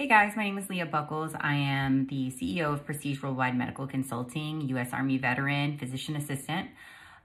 Hey 0.00 0.06
guys, 0.06 0.36
my 0.36 0.44
name 0.44 0.58
is 0.58 0.70
Leah 0.70 0.86
Bucholz. 0.86 1.34
I 1.40 1.54
am 1.54 2.06
the 2.06 2.30
CEO 2.30 2.72
of 2.72 2.86
Prestige 2.86 3.20
Worldwide 3.20 3.58
Medical 3.58 3.84
Consulting, 3.84 4.60
U.S. 4.68 4.90
Army 4.92 5.18
veteran, 5.18 5.76
physician 5.76 6.14
assistant, 6.14 6.70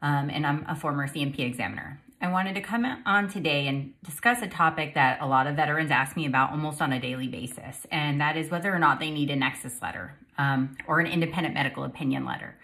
um, 0.02 0.32
and 0.32 0.44
I'm 0.44 0.66
a 0.68 0.76
former 0.76 1.06
C&P 1.06 1.44
examiner. 1.44 2.02
I 2.20 2.32
wanted 2.32 2.56
to 2.56 2.62
come 2.62 2.84
on 3.06 3.30
today 3.30 3.68
and 3.68 3.94
discuss 4.04 4.42
a 4.42 4.48
topic 4.48 4.96
that 4.96 5.22
a 5.22 5.28
lot 5.28 5.46
of 5.46 5.56
veterans 5.56 5.92
ask 5.92 6.18
me 6.18 6.26
about 6.26 6.50
almost 6.50 6.82
on 6.82 6.92
a 6.92 7.00
daily 7.00 7.28
basis, 7.28 7.86
and 7.92 8.20
that 8.20 8.38
is 8.38 8.50
whether 8.50 8.74
or 8.74 8.80
not 8.80 9.00
they 9.00 9.12
need 9.12 9.30
a 9.30 9.36
nexus 9.36 9.80
letter 9.80 10.16
um, 10.40 10.76
or 10.88 11.00
an 11.00 11.06
independent 11.06 11.54
medical 11.54 11.84
opinion 11.84 12.26
letter. 12.26 12.56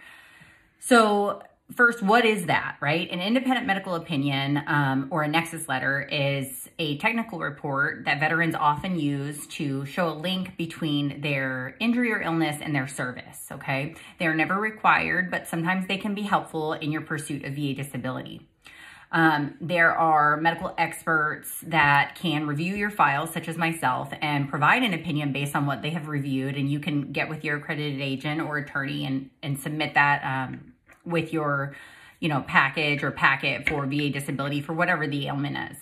So 0.80 1.44
first, 1.76 2.02
what 2.02 2.26
is 2.26 2.48
that, 2.48 2.78
right? 2.82 3.10
An 3.12 3.22
independent 3.22 3.68
medical 3.68 3.96
opinion 3.96 4.62
um, 4.68 5.08
or 5.12 5.24
a 5.24 5.28
nexus 5.28 5.68
letter 5.68 6.02
is 6.02 6.70
a 6.80 6.98
technical 6.98 7.40
report 7.40 8.06
that 8.06 8.20
veterans 8.20 8.56
often 8.56 9.00
use 9.00 9.46
to 9.48 9.86
show 9.86 10.10
a 10.10 10.16
link 10.16 10.58
between 10.58 11.22
their 11.22 11.76
injury 11.80 12.12
or 12.12 12.22
illness 12.22 12.58
and 12.62 12.76
their 12.76 12.88
service, 12.88 13.48
okay? 13.52 13.96
They 14.18 14.28
are 14.28 14.36
never 14.36 14.56
required, 14.56 15.30
but 15.30 15.48
sometimes 15.48 15.88
they 15.88 15.98
can 15.98 16.16
be 16.16 16.24
helpful 16.24 16.74
in 16.74 16.92
your 16.92 17.02
pursuit 17.02 17.46
of 17.46 17.54
VA 17.54 17.74
disability. 17.74 18.48
Um, 19.12 19.56
there 19.60 19.98
are 19.98 20.38
medical 20.38 20.76
experts 20.78 21.62
that 21.66 22.16
can 22.16 22.46
review 22.46 22.76
your 22.76 22.92
files, 22.92 23.32
such 23.34 23.48
as 23.48 23.58
myself, 23.58 24.14
and 24.22 24.48
provide 24.48 24.84
an 24.84 24.94
opinion 24.94 25.34
based 25.34 25.56
on 25.56 25.66
what 25.66 25.82
they 25.82 25.90
have 25.92 26.08
reviewed. 26.08 26.56
And 26.56 26.70
you 26.70 26.80
can 26.80 27.12
get 27.12 27.28
with 27.28 27.44
your 27.44 27.58
accredited 27.58 28.02
agent 28.02 28.40
or 28.42 28.58
attorney 28.58 29.06
and, 29.06 29.32
and 29.42 29.60
submit 29.60 29.96
that 29.96 30.24
um, 30.24 30.74
with 31.06 31.34
your, 31.34 31.76
you 32.20 32.30
know, 32.30 32.44
package 32.48 33.04
or 33.04 33.12
packet 33.12 33.68
for 33.68 33.86
VA 33.86 34.10
disability 34.10 34.62
for 34.62 34.74
whatever 34.74 35.08
the 35.08 35.28
ailment 35.28 35.72
is. 35.72 35.78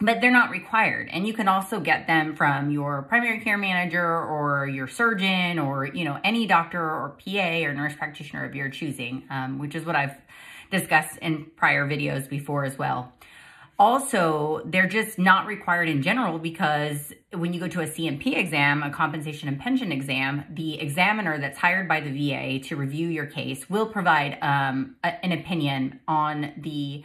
But 0.00 0.20
they're 0.20 0.32
not 0.32 0.50
required. 0.50 1.08
And 1.12 1.26
you 1.26 1.32
can 1.32 1.46
also 1.46 1.78
get 1.78 2.08
them 2.08 2.34
from 2.34 2.72
your 2.72 3.02
primary 3.02 3.38
care 3.38 3.56
manager 3.56 4.04
or 4.04 4.66
your 4.66 4.88
surgeon 4.88 5.60
or, 5.60 5.86
you 5.86 6.04
know, 6.04 6.18
any 6.24 6.46
doctor 6.46 6.80
or 6.80 7.16
PA 7.24 7.64
or 7.64 7.72
nurse 7.72 7.94
practitioner 7.94 8.44
of 8.44 8.54
your 8.54 8.68
choosing, 8.68 9.22
um, 9.30 9.60
which 9.60 9.76
is 9.76 9.84
what 9.84 9.94
I've 9.94 10.16
discussed 10.72 11.18
in 11.18 11.46
prior 11.56 11.86
videos 11.86 12.28
before 12.28 12.64
as 12.64 12.76
well. 12.76 13.12
Also, 13.78 14.62
they're 14.66 14.86
just 14.86 15.18
not 15.18 15.46
required 15.46 15.88
in 15.88 16.02
general 16.02 16.38
because 16.38 17.12
when 17.32 17.52
you 17.52 17.58
go 17.58 17.66
to 17.66 17.80
a 17.80 17.86
C&P 17.86 18.36
exam, 18.36 18.82
a 18.82 18.90
compensation 18.90 19.48
and 19.48 19.58
pension 19.58 19.90
exam, 19.90 20.44
the 20.50 20.78
examiner 20.80 21.40
that's 21.40 21.58
hired 21.58 21.88
by 21.88 22.00
the 22.00 22.10
VA 22.10 22.60
to 22.68 22.76
review 22.76 23.08
your 23.08 23.26
case 23.26 23.68
will 23.68 23.86
provide 23.86 24.38
um, 24.42 24.96
a, 25.02 25.24
an 25.24 25.32
opinion 25.32 26.00
on 26.06 26.52
the 26.58 27.02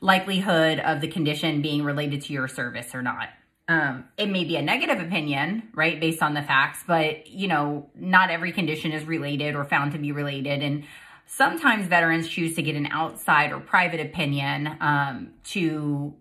likelihood 0.00 0.78
of 0.78 1.00
the 1.00 1.08
condition 1.08 1.60
being 1.60 1.82
related 1.82 2.22
to 2.22 2.32
your 2.32 2.48
service 2.48 2.94
or 2.94 3.02
not. 3.02 3.28
Um, 3.68 4.04
it 4.16 4.28
may 4.28 4.44
be 4.44 4.56
a 4.56 4.62
negative 4.62 5.00
opinion, 5.00 5.70
right, 5.74 5.98
based 6.00 6.22
on 6.22 6.34
the 6.34 6.42
facts, 6.42 6.84
but 6.86 7.26
you 7.26 7.48
know, 7.48 7.90
not 7.96 8.30
every 8.30 8.52
condition 8.52 8.92
is 8.92 9.04
related 9.04 9.56
or 9.56 9.64
found 9.64 9.92
to 9.92 9.98
be 9.98 10.12
related. 10.12 10.62
And 10.62 10.84
Sometimes 11.26 11.86
veterans 11.86 12.28
choose 12.28 12.54
to 12.54 12.62
get 12.62 12.76
an 12.76 12.86
outside 12.86 13.52
or 13.52 13.60
private 13.60 14.00
opinion 14.00 14.76
um, 14.80 15.30
to 15.44 16.14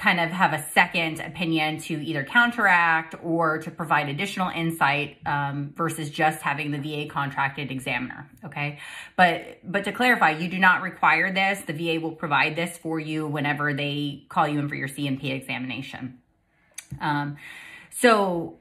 kind 0.00 0.18
of 0.18 0.30
have 0.30 0.54
a 0.54 0.62
second 0.72 1.20
opinion 1.20 1.76
to 1.76 2.02
either 2.02 2.24
counteract 2.24 3.14
or 3.22 3.58
to 3.58 3.70
provide 3.70 4.08
additional 4.08 4.48
insight 4.48 5.18
um, 5.26 5.74
versus 5.76 6.08
just 6.08 6.40
having 6.40 6.70
the 6.70 6.78
VA 6.78 7.06
contracted 7.06 7.70
examiner. 7.70 8.30
Okay, 8.44 8.78
but 9.16 9.58
but 9.62 9.84
to 9.84 9.92
clarify, 9.92 10.30
you 10.30 10.48
do 10.48 10.58
not 10.58 10.80
require 10.80 11.30
this. 11.32 11.60
The 11.60 11.74
VA 11.74 12.00
will 12.00 12.14
provide 12.14 12.56
this 12.56 12.78
for 12.78 12.98
you 12.98 13.26
whenever 13.26 13.74
they 13.74 14.24
call 14.30 14.48
you 14.48 14.58
in 14.58 14.68
for 14.70 14.74
your 14.74 14.88
C&P 14.88 15.32
examination. 15.32 16.18
Um, 17.00 17.36
so 17.90 18.59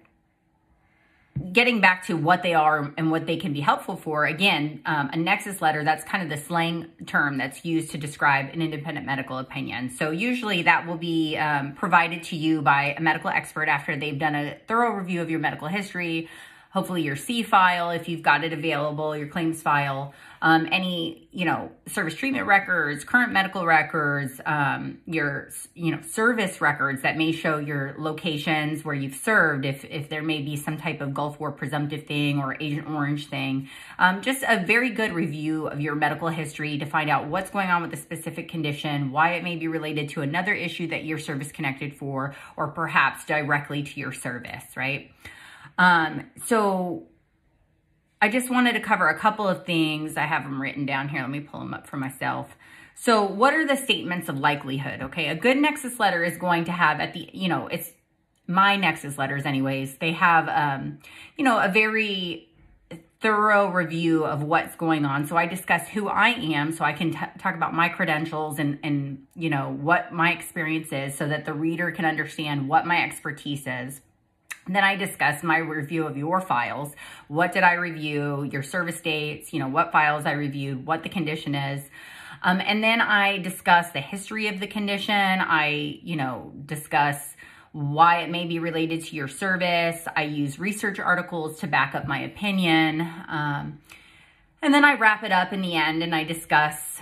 getting 1.52 1.82
back 1.82 2.06
to 2.08 2.16
what 2.16 2.44
they 2.44 2.54
are 2.54 2.94
and 2.98 3.12
what 3.12 3.26
they 3.26 3.38
can 3.38 3.54
be 3.54 3.60
helpful 3.60 3.96
for, 3.96 4.26
again, 4.26 4.82
um, 4.86 5.10
a 5.14 5.18
nexus 5.18 5.62
letter, 5.62 5.84
that's 5.84 6.04
kind 6.04 6.24
of 6.24 6.30
the 6.30 6.38
slang 6.38 6.88
term 7.06 7.38
that's 7.38 7.66
used 7.66 7.92
to 7.92 7.98
describe 7.98 8.54
an 8.54 8.62
independent 8.62 9.06
medical 9.06 9.38
opinion. 9.38 9.90
So 9.90 10.12
usually 10.12 10.64
that 10.64 10.88
will 10.88 10.98
be 10.98 11.38
um, 11.38 11.74
provided 11.74 12.24
to 12.24 12.36
you 12.36 12.62
by 12.62 12.96
a 12.98 13.02
medical 13.02 13.30
expert 13.30 13.70
after 13.70 13.98
they've 13.98 14.20
done 14.20 14.36
a 14.36 14.58
thorough 14.68 14.92
review 14.92 15.22
of 15.22 15.30
your 15.30 15.40
medical 15.40 15.68
history, 15.68 16.30
hopefully 16.72 17.02
your 17.02 17.16
C 17.16 17.42
file, 17.42 17.90
if 17.90 18.08
you've 18.08 18.22
got 18.22 18.44
it 18.44 18.54
available, 18.54 19.18
your 19.18 19.28
claims 19.28 19.62
file, 19.62 20.14
um, 20.42 20.68
any, 20.72 21.28
you 21.32 21.44
know, 21.44 21.72
service 21.88 22.14
treatment 22.14 22.46
records, 22.46 23.04
current 23.04 23.34
medical 23.34 23.66
records, 23.66 24.40
um, 24.46 25.00
your, 25.06 25.50
you 25.74 25.92
know, 25.92 26.00
service 26.02 26.62
records 26.62 27.02
that 27.02 27.18
may 27.18 27.32
show 27.32 27.58
your 27.58 27.96
locations 27.98 28.86
where 28.86 28.94
you've 28.94 29.16
served, 29.16 29.66
if, 29.66 29.84
if 29.86 30.10
there 30.10 30.22
may 30.22 30.42
be 30.42 30.56
some 30.56 30.78
type 30.78 31.02
of 31.02 31.14
Gulf 31.14 31.40
War 31.40 31.52
presumptive 31.52 32.06
thing 32.06 32.40
or 32.40 32.56
Agent 32.60 32.88
Orange 32.88 33.28
thing. 33.28 33.68
Um, 33.98 34.22
just 34.22 34.44
a 34.48 34.64
very 34.64 34.92
good 34.92 35.12
review 35.12 35.68
of 35.68 35.82
your 35.82 35.96
medical 35.96 36.28
history 36.28 36.78
to 36.78 36.86
find 36.86 37.10
out 37.10 37.28
what's 37.28 37.50
going 37.50 37.70
on 37.70 37.82
with 37.82 37.92
the 37.92 37.98
specific 37.98 38.48
condition, 38.48 39.12
why 39.12 39.34
it 39.34 39.44
may 39.44 39.56
be 39.56 39.68
related 39.68 40.10
to 40.10 40.22
another 40.22 40.54
issue 40.54 40.88
that 40.88 41.04
you're 41.04 41.20
service 41.20 41.52
connected 41.52 41.98
for, 41.98 42.36
or 42.56 42.68
perhaps 42.68 43.26
directly 43.26 43.82
to 43.82 44.00
your 44.00 44.14
service, 44.14 44.64
right? 44.78 45.12
Um, 45.80 46.30
so 46.46 47.08
I 48.22 48.28
just 48.30 48.52
wanted 48.52 48.74
to 48.74 48.82
cover 48.82 49.08
a 49.08 49.18
couple 49.18 49.48
of 49.48 49.66
things. 49.66 50.18
I 50.18 50.26
have 50.26 50.44
them 50.44 50.62
written 50.62 50.86
down 50.86 51.08
here. 51.08 51.22
Let 51.22 51.30
me 51.30 51.40
pull 51.40 51.62
them 51.62 51.74
up 51.74 51.88
for 51.88 51.98
myself. 51.98 52.56
So 52.96 53.24
what 53.24 53.54
are 53.54 53.66
the 53.66 53.78
statements 53.78 54.28
of 54.28 54.38
likelihood? 54.38 55.02
Okay, 55.02 55.30
a 55.30 55.36
good 55.36 55.58
nexus 55.58 56.00
letter 56.00 56.22
is 56.24 56.38
going 56.38 56.66
to 56.66 56.74
have 56.74 57.00
at 57.00 57.14
the, 57.14 57.30
you 57.32 57.48
know, 57.48 57.68
it's 57.68 57.92
my 58.46 58.76
nexus 58.76 59.18
letters 59.18 59.46
anyways. 59.46 59.98
They 60.00 60.12
have, 60.12 60.50
um, 60.50 61.00
you 61.38 61.46
know, 61.46 61.60
a 61.60 61.70
very 61.70 62.50
thorough 63.22 63.70
review 63.72 64.26
of 64.26 64.44
what's 64.44 64.76
going 64.76 65.06
on. 65.06 65.28
So 65.28 65.38
I 65.38 65.46
discuss 65.46 65.88
who 65.88 66.10
I 66.10 66.30
am 66.30 66.74
so 66.74 66.84
I 66.84 66.92
can 66.92 67.12
talk 67.14 67.56
about 67.56 67.74
my 67.74 67.88
credentials 67.88 68.60
and, 68.60 68.80
and, 68.84 69.28
you 69.36 69.50
know, 69.50 69.78
what 69.80 70.12
my 70.12 70.34
experience 70.34 70.92
is 70.92 71.16
so 71.16 71.28
that 71.28 71.46
the 71.46 71.54
reader 71.54 71.92
can 71.92 72.04
understand 72.04 72.68
what 72.68 72.86
my 72.86 73.02
expertise 73.02 73.66
is. 73.66 74.02
Then 74.70 74.84
I 74.84 74.96
discuss 74.96 75.42
my 75.42 75.58
review 75.58 76.06
of 76.06 76.16
your 76.16 76.40
files. 76.40 76.94
What 77.28 77.54
did 77.54 77.64
I 77.64 77.74
review? 77.74 78.44
Your 78.52 78.62
service 78.62 79.02
dates, 79.02 79.52
you 79.52 79.60
know, 79.60 79.68
what 79.68 79.92
files 79.92 80.26
I 80.26 80.34
reviewed, 80.34 80.86
what 80.86 81.02
the 81.02 81.10
condition 81.10 81.56
is. 81.56 81.84
Um, 82.44 82.62
and 82.62 82.84
then 82.84 83.02
I 83.02 83.40
discuss 83.40 83.90
the 83.92 84.00
history 84.00 84.48
of 84.48 84.60
the 84.60 84.68
condition. 84.68 85.16
I, 85.16 86.00
you 86.04 86.16
know, 86.16 86.54
discuss 86.66 87.36
why 87.72 88.22
it 88.22 88.30
may 88.30 88.46
be 88.46 88.60
related 88.60 89.04
to 89.06 89.16
your 89.16 89.28
service. 89.28 90.08
I 90.16 90.24
use 90.24 90.60
research 90.60 91.00
articles 91.00 91.60
to 91.60 91.68
back 91.68 91.96
up 91.96 92.08
my 92.08 92.22
opinion. 92.22 93.02
Um, 93.02 93.80
and 94.62 94.74
then 94.74 94.86
I 94.86 94.94
wrap 94.96 95.24
it 95.24 95.32
up 95.32 95.52
in 95.52 95.62
the 95.62 95.76
end 95.76 96.04
and 96.04 96.14
I 96.14 96.24
discuss, 96.24 97.00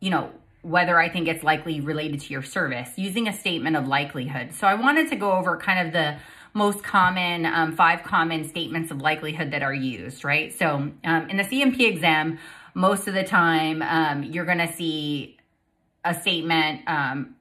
you 0.00 0.10
know, 0.10 0.30
whether 0.62 0.98
I 0.98 1.08
think 1.08 1.28
it's 1.28 1.42
likely 1.42 1.80
related 1.80 2.20
to 2.20 2.32
your 2.32 2.42
service 2.42 2.90
using 2.96 3.28
a 3.28 3.32
statement 3.32 3.76
of 3.76 3.86
likelihood. 3.86 4.54
So 4.54 4.66
I 4.66 4.74
wanted 4.74 5.10
to 5.10 5.16
go 5.16 5.32
over 5.32 5.58
kind 5.58 5.86
of 5.86 5.92
the 5.92 6.16
most 6.54 6.82
common, 6.84 7.44
um, 7.46 7.76
five 7.76 8.04
common 8.04 8.48
statements 8.48 8.90
of 8.90 9.00
likelihood 9.00 9.50
that 9.50 9.62
are 9.62 9.74
used, 9.74 10.24
right? 10.24 10.56
So 10.56 10.90
um, 11.04 11.28
in 11.28 11.36
the 11.36 11.44
C&P 11.44 11.84
exam, 11.84 12.38
most 12.74 13.08
of 13.08 13.14
the 13.14 13.24
time, 13.24 13.82
um, 13.82 14.22
you're 14.22 14.44
going 14.44 14.58
to 14.58 14.72
see 14.72 15.36
a 16.04 16.14
statement 16.14 16.82
um, 16.86 17.34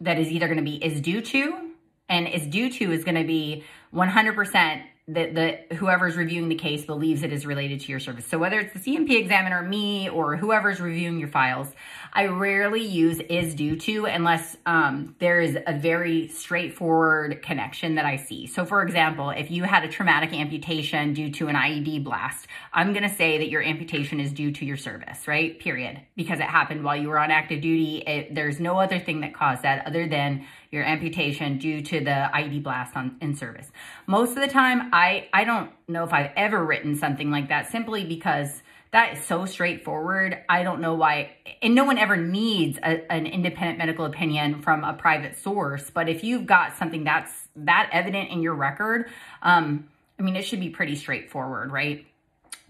that 0.00 0.18
is 0.18 0.28
either 0.28 0.46
going 0.46 0.58
to 0.58 0.64
be 0.64 0.76
is 0.84 1.00
due 1.00 1.22
to, 1.22 1.67
and 2.08 2.28
is 2.28 2.46
due 2.46 2.70
to 2.70 2.92
is 2.92 3.04
going 3.04 3.16
to 3.16 3.24
be 3.24 3.64
100% 3.94 4.82
that 5.08 5.34
the 5.34 5.76
whoever's 5.76 6.16
reviewing 6.16 6.50
the 6.50 6.54
case 6.54 6.84
believes 6.84 7.22
it 7.22 7.32
is 7.32 7.46
related 7.46 7.80
to 7.80 7.90
your 7.90 7.98
service. 7.98 8.26
So 8.26 8.38
whether 8.38 8.60
it's 8.60 8.74
the 8.74 8.78
C&P 8.78 9.16
examiner, 9.16 9.62
me, 9.62 10.10
or 10.10 10.36
whoever's 10.36 10.80
reviewing 10.80 11.18
your 11.18 11.28
files, 11.28 11.68
I 12.12 12.26
rarely 12.26 12.84
use 12.84 13.18
is 13.18 13.54
due 13.54 13.76
to 13.80 14.04
unless 14.04 14.58
um, 14.66 15.16
there 15.18 15.40
is 15.40 15.56
a 15.66 15.78
very 15.78 16.28
straightforward 16.28 17.40
connection 17.40 17.94
that 17.94 18.04
I 18.04 18.16
see. 18.16 18.46
So 18.46 18.66
for 18.66 18.82
example, 18.82 19.30
if 19.30 19.50
you 19.50 19.64
had 19.64 19.82
a 19.82 19.88
traumatic 19.88 20.34
amputation 20.34 21.14
due 21.14 21.30
to 21.32 21.48
an 21.48 21.56
IED 21.56 22.04
blast, 22.04 22.46
I'm 22.74 22.92
going 22.92 23.08
to 23.08 23.14
say 23.14 23.38
that 23.38 23.48
your 23.48 23.62
amputation 23.62 24.20
is 24.20 24.30
due 24.30 24.52
to 24.52 24.64
your 24.66 24.76
service, 24.76 25.26
right? 25.26 25.58
Period. 25.58 26.00
Because 26.16 26.38
it 26.38 26.46
happened 26.46 26.84
while 26.84 26.96
you 26.96 27.08
were 27.08 27.18
on 27.18 27.30
active 27.30 27.62
duty. 27.62 28.02
It, 28.06 28.34
there's 28.34 28.60
no 28.60 28.78
other 28.78 28.98
thing 28.98 29.20
that 29.22 29.32
caused 29.32 29.62
that 29.62 29.86
other 29.86 30.06
than 30.06 30.44
your 30.70 30.84
amputation 30.84 31.58
due 31.58 31.80
to 31.80 32.00
the 32.00 32.30
IED 32.34 32.62
blast 32.62 32.96
on, 32.96 33.16
in 33.20 33.34
service. 33.34 33.70
Most 34.06 34.30
of 34.30 34.42
the 34.42 34.48
time, 34.48 34.90
I, 34.92 35.28
I 35.32 35.44
don't 35.44 35.70
know 35.88 36.04
if 36.04 36.12
I've 36.12 36.30
ever 36.36 36.64
written 36.64 36.96
something 36.96 37.30
like 37.30 37.48
that 37.48 37.70
simply 37.70 38.04
because 38.04 38.62
that 38.90 39.16
is 39.16 39.24
so 39.24 39.44
straightforward. 39.44 40.38
I 40.48 40.62
don't 40.62 40.80
know 40.80 40.94
why, 40.94 41.32
and 41.62 41.74
no 41.74 41.84
one 41.84 41.98
ever 41.98 42.16
needs 42.16 42.78
a, 42.78 43.10
an 43.12 43.26
independent 43.26 43.78
medical 43.78 44.04
opinion 44.06 44.62
from 44.62 44.82
a 44.84 44.94
private 44.94 45.36
source. 45.36 45.90
But 45.90 46.08
if 46.08 46.24
you've 46.24 46.46
got 46.46 46.76
something 46.76 47.04
that's 47.04 47.32
that 47.56 47.90
evident 47.92 48.30
in 48.30 48.42
your 48.42 48.54
record, 48.54 49.10
um, 49.42 49.88
I 50.18 50.22
mean, 50.22 50.36
it 50.36 50.42
should 50.42 50.60
be 50.60 50.70
pretty 50.70 50.96
straightforward, 50.96 51.70
right? 51.70 52.06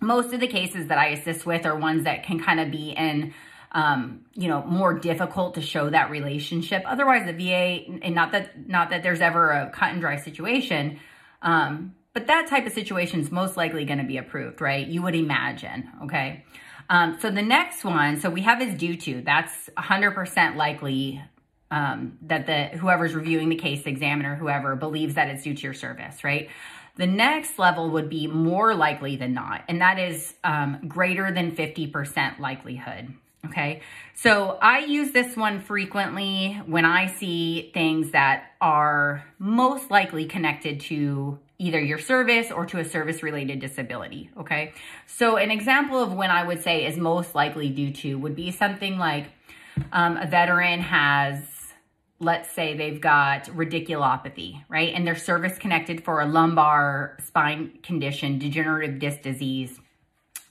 Most 0.00 0.32
of 0.32 0.40
the 0.40 0.46
cases 0.46 0.88
that 0.88 0.98
I 0.98 1.08
assist 1.08 1.46
with 1.46 1.66
are 1.66 1.76
ones 1.76 2.04
that 2.04 2.24
can 2.24 2.40
kind 2.40 2.60
of 2.60 2.70
be 2.70 2.90
in 2.90 3.32
um, 3.72 4.24
you 4.34 4.48
know, 4.48 4.62
more 4.64 4.94
difficult 4.94 5.54
to 5.54 5.60
show 5.60 5.90
that 5.90 6.10
relationship. 6.10 6.82
Otherwise, 6.86 7.26
the 7.26 7.32
VA, 7.32 7.84
and 8.02 8.14
not 8.14 8.32
that 8.32 8.68
not 8.68 8.90
that 8.90 9.02
there's 9.02 9.20
ever 9.20 9.50
a 9.50 9.70
cut 9.70 9.92
and 9.92 10.00
dry 10.00 10.16
situation, 10.16 11.00
Um, 11.42 11.94
but 12.14 12.26
that 12.26 12.48
type 12.48 12.66
of 12.66 12.72
situation 12.72 13.20
is 13.20 13.30
most 13.30 13.56
likely 13.56 13.84
going 13.84 13.98
to 13.98 14.04
be 14.04 14.16
approved, 14.16 14.60
right? 14.60 14.84
You 14.86 15.02
would 15.02 15.14
imagine, 15.14 15.88
okay? 16.02 16.44
Um, 16.90 17.18
so 17.20 17.30
the 17.30 17.42
next 17.42 17.84
one, 17.84 18.18
so 18.18 18.28
we 18.28 18.40
have 18.40 18.60
is 18.60 18.74
due 18.74 18.96
to. 18.96 19.22
That's 19.22 19.70
100% 19.78 20.56
likely 20.56 21.22
um, 21.70 22.18
that 22.22 22.46
the 22.46 22.76
whoever's 22.78 23.14
reviewing 23.14 23.50
the 23.50 23.56
case, 23.56 23.86
examiner, 23.86 24.34
whoever, 24.34 24.74
believes 24.74 25.14
that 25.14 25.28
it's 25.28 25.44
due 25.44 25.54
to 25.54 25.62
your 25.62 25.74
service, 25.74 26.24
right? 26.24 26.48
The 26.96 27.06
next 27.06 27.58
level 27.58 27.90
would 27.90 28.08
be 28.08 28.26
more 28.26 28.74
likely 28.74 29.14
than 29.16 29.34
not, 29.34 29.62
and 29.68 29.80
that 29.80 30.00
is 30.00 30.34
um, 30.42 30.80
greater 30.88 31.30
than 31.30 31.54
50% 31.54 32.40
likelihood. 32.40 33.14
Okay, 33.48 33.80
so 34.14 34.58
I 34.60 34.80
use 34.80 35.12
this 35.12 35.36
one 35.36 35.60
frequently 35.60 36.60
when 36.66 36.84
I 36.84 37.06
see 37.06 37.70
things 37.72 38.10
that 38.10 38.52
are 38.60 39.24
most 39.38 39.90
likely 39.90 40.26
connected 40.26 40.80
to 40.80 41.38
either 41.58 41.80
your 41.80 41.98
service 41.98 42.50
or 42.50 42.66
to 42.66 42.78
a 42.78 42.84
service 42.84 43.22
related 43.22 43.60
disability. 43.60 44.30
Okay, 44.38 44.72
so 45.06 45.36
an 45.36 45.50
example 45.50 46.00
of 46.02 46.12
when 46.12 46.30
I 46.30 46.44
would 46.44 46.62
say 46.62 46.86
is 46.86 46.96
most 46.96 47.34
likely 47.34 47.70
due 47.70 47.92
to 47.92 48.18
would 48.18 48.36
be 48.36 48.50
something 48.50 48.98
like 48.98 49.26
um, 49.92 50.16
a 50.16 50.26
veteran 50.26 50.80
has 50.80 51.58
let's 52.20 52.50
say 52.50 52.76
they've 52.76 53.00
got 53.00 53.44
radiculopathy, 53.44 54.64
right? 54.68 54.92
And 54.92 55.06
they're 55.06 55.16
service 55.16 55.56
connected 55.58 56.04
for 56.04 56.20
a 56.20 56.26
lumbar 56.26 57.16
spine 57.24 57.78
condition, 57.82 58.38
degenerative 58.38 58.98
disc 58.98 59.22
disease. 59.22 59.78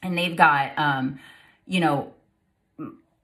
And 0.01 0.17
they've 0.17 0.35
got, 0.35 0.77
um, 0.77 1.19
you 1.65 1.79
know, 1.79 2.13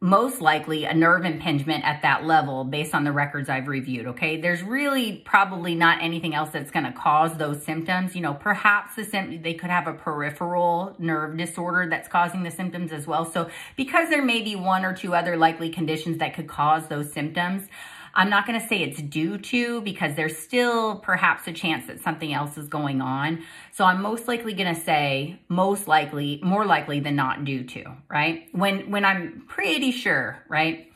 most 0.03 0.41
likely 0.41 0.83
a 0.83 0.93
nerve 0.93 1.23
impingement 1.23 1.81
at 1.85 2.01
that 2.01 2.25
level 2.25 2.65
based 2.65 2.93
on 2.93 3.05
the 3.05 3.11
records 3.13 3.47
I've 3.47 3.69
reviewed, 3.69 4.05
okay? 4.07 4.35
There's 4.35 4.61
really 4.61 5.21
probably 5.23 5.75
not 5.75 6.03
anything 6.03 6.35
else 6.35 6.49
that's 6.49 6.71
going 6.71 6.83
to 6.83 6.91
cause 6.91 7.37
those 7.37 7.63
symptoms. 7.63 8.13
You 8.13 8.21
know, 8.21 8.33
perhaps 8.33 8.95
the 8.97 9.05
sim- 9.05 9.41
they 9.41 9.53
could 9.53 9.69
have 9.69 9.87
a 9.87 9.93
peripheral 9.93 10.93
nerve 10.99 11.37
disorder 11.37 11.89
that's 11.89 12.09
causing 12.09 12.43
the 12.43 12.51
symptoms 12.51 12.91
as 12.91 13.07
well. 13.07 13.23
So 13.23 13.49
because 13.77 14.09
there 14.09 14.21
may 14.21 14.41
be 14.41 14.57
one 14.57 14.83
or 14.83 14.93
two 14.93 15.15
other 15.15 15.37
likely 15.37 15.69
conditions 15.69 16.17
that 16.17 16.33
could 16.33 16.49
cause 16.49 16.87
those 16.87 17.13
symptoms, 17.13 17.69
I'm 18.15 18.29
not 18.29 18.45
going 18.45 18.59
to 18.59 18.67
say 18.67 18.83
it's 18.83 19.01
due 19.01 19.37
to 19.39 19.81
because 19.81 20.15
there's 20.15 20.37
still 20.37 20.97
perhaps 20.97 21.47
a 21.47 21.53
chance 21.53 21.87
that 21.87 22.01
something 22.01 22.31
else 22.33 22.57
is 22.57 22.67
going 22.67 23.01
on. 23.01 23.43
So 23.71 23.85
I'm 23.85 24.01
most 24.01 24.27
likely 24.27 24.53
going 24.53 24.73
to 24.73 24.79
say 24.79 25.39
most 25.49 25.87
likely, 25.87 26.39
more 26.43 26.65
likely 26.65 26.99
than 26.99 27.15
not 27.15 27.43
due 27.43 27.63
to, 27.63 27.85
right? 28.09 28.47
When 28.51 28.91
when 28.91 29.03
I'm 29.03 29.43
pretty 29.47 29.91
sure, 29.91 30.43
right? 30.47 30.91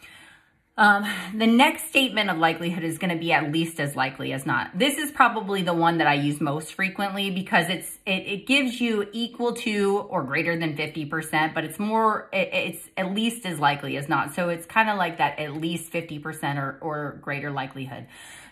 Um, 0.80 1.12
the 1.34 1.48
next 1.48 1.90
statement 1.90 2.30
of 2.30 2.38
likelihood 2.38 2.84
is 2.84 3.00
going 3.00 3.10
to 3.10 3.18
be 3.18 3.34
at 3.34 3.52
least 3.52 3.80
as 3.80 3.96
likely 3.96 4.32
as 4.32 4.46
not. 4.46 4.78
This 4.78 5.00
is 5.00 5.10
probably 5.10 5.64
the 5.64 5.74
one 5.74 5.98
that 5.98 6.06
I 6.06 6.14
use 6.14 6.40
most 6.40 6.76
frequently 6.76 7.32
because 7.32 7.68
it's 7.68 7.98
it, 8.06 8.28
it 8.28 8.48
gives 8.48 8.80
you 8.80 9.10
equal 9.12 9.54
to 9.56 10.06
or 10.10 10.24
greater 10.24 10.56
than 10.56 10.78
50%, 10.78 11.56
but 11.56 11.64
it's 11.64 11.80
more, 11.80 12.30
it, 12.32 12.50
it's 12.54 12.90
at 12.96 13.12
least 13.12 13.44
as 13.48 13.60
likely 13.60 13.98
as 13.98 14.08
not. 14.08 14.36
So 14.36 14.50
it's 14.50 14.68
kind 14.68 14.88
of 14.88 14.98
like 14.98 15.18
that 15.18 15.40
at 15.40 15.54
least 15.54 15.92
50% 15.92 16.58
or, 16.58 16.78
or 16.80 17.20
greater 17.24 17.50
likelihood. 17.50 18.06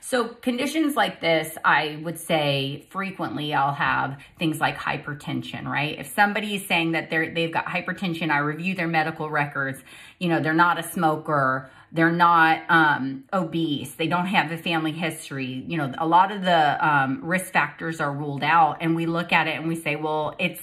So 0.07 0.27
conditions 0.27 0.95
like 0.95 1.19
this, 1.19 1.57
I 1.65 1.99
would 2.03 2.19
say 2.19 2.85
frequently 2.91 3.55
I'll 3.55 3.73
have 3.73 4.21
things 4.37 4.59
like 4.59 4.77
hypertension, 4.77 5.65
right? 5.65 5.97
If 5.97 6.13
somebody 6.13 6.53
is 6.57 6.67
saying 6.67 6.91
that 6.91 7.09
they're, 7.09 7.33
they've 7.33 7.51
got 7.51 7.65
hypertension, 7.65 8.29
I 8.29 8.37
review 8.37 8.75
their 8.75 8.87
medical 8.87 9.31
records, 9.31 9.79
you 10.19 10.29
know, 10.29 10.39
they're 10.39 10.53
not 10.53 10.77
a 10.77 10.83
smoker, 10.83 11.71
they're 11.91 12.11
not 12.11 12.61
um, 12.69 13.23
obese. 13.33 13.95
They 13.95 14.05
don't 14.05 14.27
have 14.27 14.51
a 14.51 14.57
family 14.57 14.91
history. 14.91 15.65
You 15.67 15.79
know, 15.79 15.91
a 15.97 16.05
lot 16.05 16.31
of 16.31 16.43
the 16.43 16.87
um, 16.87 17.21
risk 17.23 17.51
factors 17.51 17.99
are 17.99 18.13
ruled 18.13 18.43
out, 18.43 18.77
and 18.81 18.95
we 18.95 19.07
look 19.07 19.33
at 19.33 19.47
it 19.47 19.55
and 19.55 19.67
we 19.67 19.75
say, 19.75 19.95
well, 19.95 20.35
it's 20.37 20.61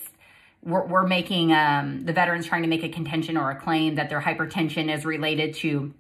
we're, 0.62 0.87
we're 0.87 1.06
making 1.09 1.53
um, 1.53 2.05
the 2.05 2.12
veterans 2.12 2.47
trying 2.47 2.62
to 2.62 2.69
make 2.69 2.85
a 2.85 2.89
contention 2.89 3.37
or 3.37 3.50
a 3.50 3.56
claim 3.56 3.97
that 3.97 4.09
their 4.09 4.21
hypertension 4.21 4.94
is 4.94 5.05
related 5.05 5.55
to 5.55 5.93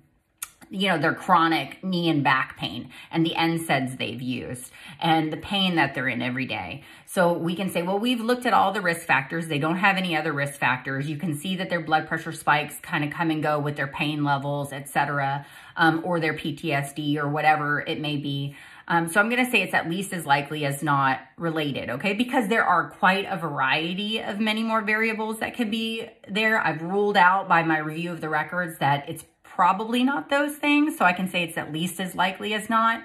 you 0.72 0.88
know, 0.88 0.96
their 0.96 1.14
chronic 1.14 1.84
knee 1.84 2.08
and 2.08 2.24
back 2.24 2.56
pain 2.56 2.88
and 3.10 3.26
the 3.26 3.34
NSAIDs 3.36 3.98
they've 3.98 4.22
used 4.22 4.72
and 5.00 5.30
the 5.30 5.36
pain 5.36 5.74
that 5.76 5.94
they're 5.94 6.08
in 6.08 6.22
every 6.22 6.46
day. 6.46 6.82
So 7.04 7.34
we 7.34 7.54
can 7.54 7.68
say, 7.68 7.82
well, 7.82 7.98
we've 7.98 8.22
looked 8.22 8.46
at 8.46 8.54
all 8.54 8.72
the 8.72 8.80
risk 8.80 9.02
factors. 9.02 9.48
They 9.48 9.58
don't 9.58 9.76
have 9.76 9.98
any 9.98 10.16
other 10.16 10.32
risk 10.32 10.54
factors. 10.54 11.10
You 11.10 11.18
can 11.18 11.36
see 11.36 11.56
that 11.56 11.68
their 11.68 11.82
blood 11.82 12.08
pressure 12.08 12.32
spikes 12.32 12.78
kind 12.80 13.04
of 13.04 13.10
come 13.10 13.30
and 13.30 13.42
go 13.42 13.58
with 13.58 13.76
their 13.76 13.86
pain 13.86 14.24
levels, 14.24 14.72
etc., 14.72 15.44
um, 15.76 16.00
or 16.04 16.20
their 16.20 16.32
PTSD 16.32 17.18
or 17.18 17.28
whatever 17.28 17.82
it 17.82 18.00
may 18.00 18.16
be. 18.16 18.56
Um, 18.88 19.08
so 19.08 19.20
I'm 19.20 19.28
going 19.28 19.44
to 19.44 19.50
say 19.50 19.62
it's 19.62 19.74
at 19.74 19.88
least 19.88 20.12
as 20.12 20.26
likely 20.26 20.64
as 20.64 20.82
not 20.82 21.20
related, 21.36 21.90
okay? 21.90 22.14
Because 22.14 22.48
there 22.48 22.64
are 22.64 22.90
quite 22.90 23.26
a 23.28 23.36
variety 23.36 24.20
of 24.20 24.40
many 24.40 24.62
more 24.62 24.82
variables 24.82 25.38
that 25.38 25.54
can 25.54 25.70
be 25.70 26.08
there. 26.28 26.58
I've 26.58 26.82
ruled 26.82 27.16
out 27.16 27.48
by 27.48 27.62
my 27.62 27.78
review 27.78 28.10
of 28.10 28.20
the 28.20 28.28
records 28.28 28.78
that 28.78 29.08
it's 29.08 29.24
probably 29.54 30.02
not 30.04 30.28
those 30.28 30.56
things. 30.56 30.96
So 30.96 31.04
I 31.04 31.12
can 31.12 31.28
say 31.28 31.42
it's 31.42 31.58
at 31.58 31.72
least 31.72 32.00
as 32.00 32.14
likely 32.14 32.54
as 32.54 32.68
not. 32.70 33.02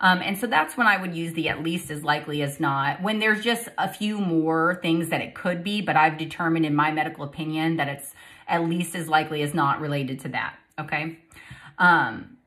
Um, 0.00 0.20
and 0.22 0.38
so 0.38 0.46
that's 0.46 0.76
when 0.76 0.86
I 0.86 0.96
would 0.96 1.14
use 1.14 1.34
the 1.34 1.48
at 1.48 1.62
least 1.62 1.90
as 1.90 2.02
likely 2.02 2.42
as 2.42 2.58
not. 2.58 3.02
When 3.02 3.18
there's 3.18 3.44
just 3.44 3.68
a 3.76 3.92
few 3.92 4.18
more 4.18 4.78
things 4.80 5.10
that 5.10 5.20
it 5.20 5.34
could 5.34 5.62
be, 5.62 5.82
but 5.82 5.96
I've 5.96 6.16
determined 6.16 6.64
in 6.64 6.74
my 6.74 6.90
medical 6.90 7.24
opinion 7.24 7.76
that 7.76 7.88
it's 7.88 8.14
at 8.48 8.64
least 8.64 8.94
as 8.94 9.08
likely 9.08 9.42
as 9.42 9.52
not 9.52 9.80
related 9.80 10.20
to 10.20 10.28
that. 10.30 10.56
Okay. 10.78 11.18
Um, 11.78 12.38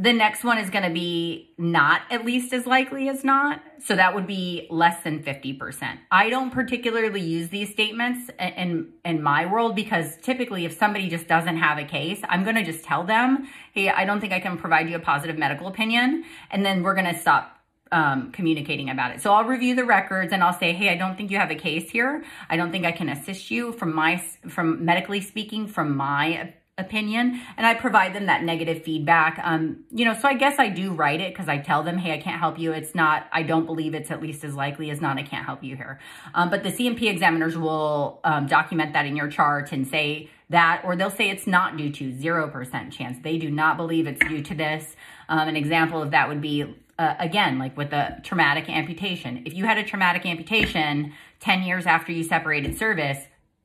the 0.00 0.12
next 0.12 0.44
one 0.44 0.58
is 0.58 0.70
going 0.70 0.84
to 0.84 0.90
be 0.90 1.50
not 1.58 2.02
at 2.08 2.24
least 2.24 2.52
as 2.52 2.66
likely 2.66 3.08
as 3.08 3.24
not. 3.24 3.60
So 3.84 3.96
that 3.96 4.14
would 4.14 4.28
be 4.28 4.68
less 4.70 5.02
than 5.02 5.24
50%. 5.24 5.98
I 6.12 6.30
don't 6.30 6.52
particularly 6.52 7.20
use 7.20 7.48
these 7.48 7.70
statements 7.70 8.30
in, 8.38 8.92
in 9.04 9.20
my 9.20 9.44
world 9.46 9.74
because 9.74 10.16
typically 10.18 10.64
if 10.64 10.78
somebody 10.78 11.08
just 11.08 11.26
doesn't 11.26 11.56
have 11.56 11.78
a 11.78 11.84
case, 11.84 12.20
I'm 12.28 12.44
going 12.44 12.54
to 12.54 12.62
just 12.62 12.84
tell 12.84 13.02
them, 13.02 13.48
hey, 13.72 13.88
I 13.88 14.04
don't 14.04 14.20
think 14.20 14.32
I 14.32 14.38
can 14.38 14.56
provide 14.56 14.88
you 14.88 14.94
a 14.94 15.00
positive 15.00 15.36
medical 15.36 15.66
opinion. 15.66 16.24
And 16.52 16.64
then 16.64 16.84
we're 16.84 16.94
going 16.94 17.12
to 17.12 17.20
stop 17.20 17.58
um, 17.90 18.30
communicating 18.30 18.90
about 18.90 19.16
it. 19.16 19.20
So 19.20 19.32
I'll 19.32 19.46
review 19.46 19.74
the 19.74 19.84
records 19.84 20.32
and 20.32 20.44
I'll 20.44 20.56
say, 20.56 20.74
hey, 20.74 20.90
I 20.90 20.96
don't 20.96 21.16
think 21.16 21.32
you 21.32 21.38
have 21.38 21.50
a 21.50 21.56
case 21.56 21.90
here. 21.90 22.22
I 22.48 22.56
don't 22.56 22.70
think 22.70 22.84
I 22.84 22.92
can 22.92 23.08
assist 23.08 23.50
you 23.50 23.72
from 23.72 23.92
my, 23.92 24.22
from 24.48 24.84
medically 24.84 25.20
speaking, 25.20 25.66
from 25.66 25.96
my 25.96 26.54
opinion 26.78 27.40
and 27.56 27.66
I 27.66 27.74
provide 27.74 28.14
them 28.14 28.26
that 28.26 28.42
negative 28.42 28.82
feedback. 28.82 29.40
Um, 29.42 29.84
you 29.90 30.04
know, 30.04 30.14
so 30.14 30.28
I 30.28 30.34
guess 30.34 30.58
I 30.58 30.68
do 30.68 30.92
write 30.92 31.20
it 31.20 31.34
because 31.34 31.48
I 31.48 31.58
tell 31.58 31.82
them, 31.82 31.98
hey, 31.98 32.12
I 32.14 32.18
can't 32.18 32.38
help 32.38 32.58
you. 32.58 32.72
It's 32.72 32.94
not, 32.94 33.26
I 33.32 33.42
don't 33.42 33.66
believe 33.66 33.94
it's 33.94 34.10
at 34.10 34.22
least 34.22 34.44
as 34.44 34.54
likely 34.54 34.90
as 34.90 35.00
not, 35.00 35.18
I 35.18 35.22
can't 35.22 35.44
help 35.44 35.62
you 35.62 35.76
here. 35.76 35.98
Um, 36.34 36.50
but 36.50 36.62
the 36.62 36.70
C&P 36.70 37.08
examiners 37.08 37.58
will 37.58 38.20
um, 38.24 38.46
document 38.46 38.92
that 38.92 39.06
in 39.06 39.16
your 39.16 39.28
chart 39.28 39.72
and 39.72 39.86
say 39.86 40.30
that, 40.50 40.82
or 40.84 40.96
they'll 40.96 41.10
say 41.10 41.28
it's 41.28 41.46
not 41.46 41.76
due 41.76 41.90
to 41.90 42.12
0% 42.12 42.92
chance. 42.92 43.18
They 43.22 43.38
do 43.38 43.50
not 43.50 43.76
believe 43.76 44.06
it's 44.06 44.24
due 44.26 44.42
to 44.42 44.54
this. 44.54 44.96
Um, 45.28 45.48
an 45.48 45.56
example 45.56 46.00
of 46.00 46.12
that 46.12 46.28
would 46.28 46.40
be, 46.40 46.76
uh, 46.98 47.14
again, 47.18 47.58
like 47.58 47.76
with 47.76 47.92
a 47.92 48.20
traumatic 48.22 48.68
amputation. 48.70 49.42
If 49.44 49.54
you 49.54 49.64
had 49.64 49.78
a 49.78 49.84
traumatic 49.84 50.24
amputation 50.24 51.12
10 51.40 51.62
years 51.62 51.86
after 51.86 52.12
you 52.12 52.22
separated 52.22 52.78
service, 52.78 53.18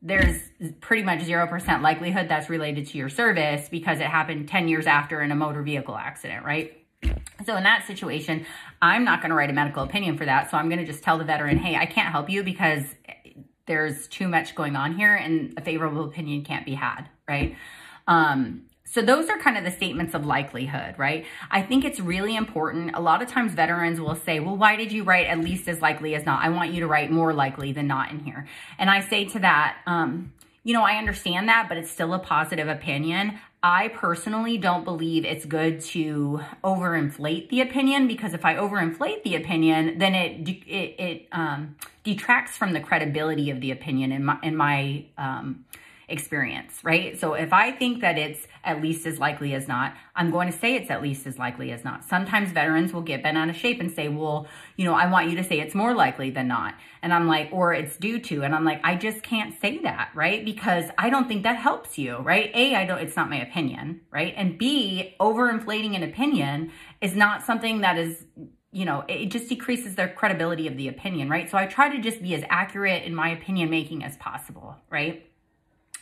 there's 0.03 0.41
pretty 0.81 1.01
much 1.01 1.19
0% 1.19 1.81
likelihood 1.81 2.27
that's 2.27 2.49
related 2.49 2.85
to 2.87 2.97
your 2.97 3.07
service 3.07 3.69
because 3.69 3.99
it 3.99 4.05
happened 4.05 4.49
10 4.49 4.67
years 4.67 4.85
after 4.85 5.21
in 5.21 5.31
a 5.31 5.35
motor 5.35 5.63
vehicle 5.63 5.95
accident, 5.95 6.45
right? 6.45 6.77
So 7.45 7.55
in 7.55 7.63
that 7.63 7.87
situation, 7.87 8.45
I'm 8.81 9.05
not 9.05 9.21
going 9.21 9.29
to 9.29 9.35
write 9.35 9.49
a 9.49 9.53
medical 9.53 9.81
opinion 9.81 10.17
for 10.17 10.25
that. 10.25 10.51
So 10.51 10.57
I'm 10.57 10.67
going 10.67 10.79
to 10.79 10.85
just 10.85 11.03
tell 11.03 11.17
the 11.17 11.23
veteran, 11.23 11.57
hey, 11.57 11.77
I 11.77 11.85
can't 11.85 12.11
help 12.11 12.29
you 12.29 12.43
because 12.43 12.83
there's 13.65 14.07
too 14.07 14.27
much 14.27 14.55
going 14.55 14.75
on 14.75 14.95
here 14.95 15.15
and 15.15 15.53
a 15.57 15.61
favorable 15.61 16.03
opinion 16.03 16.43
can't 16.43 16.65
be 16.65 16.73
had, 16.73 17.09
right? 17.27 17.55
Um, 18.07 18.63
so 18.93 19.01
those 19.01 19.27
are 19.27 19.39
kind 19.39 19.57
of 19.57 19.63
the 19.63 19.71
statements 19.71 20.13
of 20.13 20.23
likelihood, 20.23 20.93
right? 20.99 21.25
I 21.49 21.63
think 21.63 21.83
it's 21.83 21.99
really 21.99 22.35
important. 22.35 22.91
A 22.93 22.99
lot 22.99 23.23
of 23.23 23.27
times 23.27 23.53
veterans 23.53 23.99
will 23.99 24.13
say, 24.13 24.39
well, 24.39 24.55
why 24.55 24.75
did 24.75 24.91
you 24.91 25.03
write 25.03 25.25
at 25.25 25.39
least 25.39 25.67
as 25.67 25.81
likely 25.81 26.13
as 26.13 26.27
not? 26.27 26.43
I 26.43 26.49
want 26.49 26.73
you 26.73 26.81
to 26.81 26.87
write 26.87 27.09
more 27.09 27.33
likely 27.33 27.71
than 27.71 27.87
not 27.87 28.11
in 28.11 28.19
here. 28.19 28.47
And 28.77 28.91
I 28.91 28.99
say 28.99 29.25
to 29.25 29.39
that, 29.39 29.77
um, 29.87 30.31
you 30.63 30.75
know, 30.75 30.83
I 30.83 30.97
understand 30.97 31.49
that, 31.49 31.65
but 31.69 31.77
it's 31.77 31.89
still 31.89 32.13
a 32.13 32.19
positive 32.19 32.67
opinion. 32.67 33.39
I 33.63 33.87
personally 33.87 34.59
don't 34.59 34.83
believe 34.83 35.25
it's 35.25 35.45
good 35.45 35.81
to 35.81 36.41
overinflate 36.63 37.49
the 37.49 37.61
opinion 37.61 38.07
because 38.07 38.35
if 38.35 38.45
I 38.45 38.55
overinflate 38.55 39.23
the 39.23 39.35
opinion, 39.37 39.97
then 39.97 40.13
it 40.13 40.47
it, 40.47 40.99
it 40.99 41.27
um, 41.31 41.77
detracts 42.03 42.57
from 42.57 42.73
the 42.73 42.79
credibility 42.79 43.49
of 43.49 43.59
the 43.59 43.71
opinion 43.71 44.11
in 44.11 44.23
my 44.23 44.37
in 44.43 44.55
my 44.55 45.05
um, 45.17 45.65
experience, 46.13 46.79
right? 46.83 47.19
So 47.19 47.33
if 47.33 47.51
I 47.51 47.71
think 47.71 48.01
that 48.01 48.19
it's 48.19 48.47
at 48.63 48.81
least 48.81 49.07
as 49.07 49.19
likely 49.19 49.55
as 49.55 49.67
not, 49.67 49.95
I'm 50.15 50.29
going 50.29 50.49
to 50.49 50.57
say 50.57 50.75
it's 50.75 50.91
at 50.91 51.01
least 51.01 51.25
as 51.25 51.39
likely 51.39 51.71
as 51.71 51.83
not. 51.83 52.05
Sometimes 52.05 52.51
veterans 52.51 52.93
will 52.93 53.01
get 53.01 53.23
bent 53.23 53.35
out 53.35 53.49
of 53.49 53.55
shape 53.55 53.81
and 53.81 53.91
say, 53.91 54.07
well, 54.07 54.47
you 54.77 54.85
know, 54.85 54.93
I 54.93 55.09
want 55.09 55.29
you 55.29 55.35
to 55.37 55.43
say 55.43 55.59
it's 55.59 55.73
more 55.73 55.95
likely 55.95 56.29
than 56.29 56.47
not. 56.47 56.75
And 57.01 57.11
I'm 57.11 57.27
like, 57.27 57.49
or 57.51 57.73
it's 57.73 57.97
due 57.97 58.19
to. 58.19 58.43
And 58.43 58.53
I'm 58.53 58.63
like, 58.63 58.79
I 58.83 58.95
just 58.95 59.23
can't 59.23 59.59
say 59.59 59.79
that, 59.79 60.11
right? 60.13 60.45
Because 60.45 60.85
I 60.99 61.09
don't 61.09 61.27
think 61.27 61.43
that 61.43 61.57
helps 61.57 61.97
you, 61.97 62.17
right? 62.17 62.51
A, 62.53 62.75
I 62.75 62.85
don't, 62.85 62.99
it's 62.99 63.15
not 63.15 63.29
my 63.29 63.41
opinion, 63.41 64.01
right? 64.11 64.35
And 64.37 64.57
B, 64.57 65.15
overinflating 65.19 65.95
an 65.95 66.03
opinion 66.03 66.71
is 67.01 67.15
not 67.15 67.43
something 67.43 67.81
that 67.81 67.97
is 67.97 68.23
you 68.73 68.85
know, 68.85 69.03
it 69.07 69.27
just 69.27 69.47
decreases 69.49 69.93
their 69.93 70.09
credibility 70.09 70.67
of 70.67 70.75
the 70.77 70.87
opinion, 70.87 71.29
right? 71.29 71.47
So 71.49 71.59
I 71.59 71.67
try 71.67 71.95
to 71.95 72.01
just 72.01 72.23
be 72.23 72.33
as 72.33 72.43
accurate 72.49 73.03
in 73.03 73.13
my 73.13 73.29
opinion 73.29 73.69
making 73.69 74.03
as 74.03 74.17
possible, 74.17 74.75
right? 74.89 75.29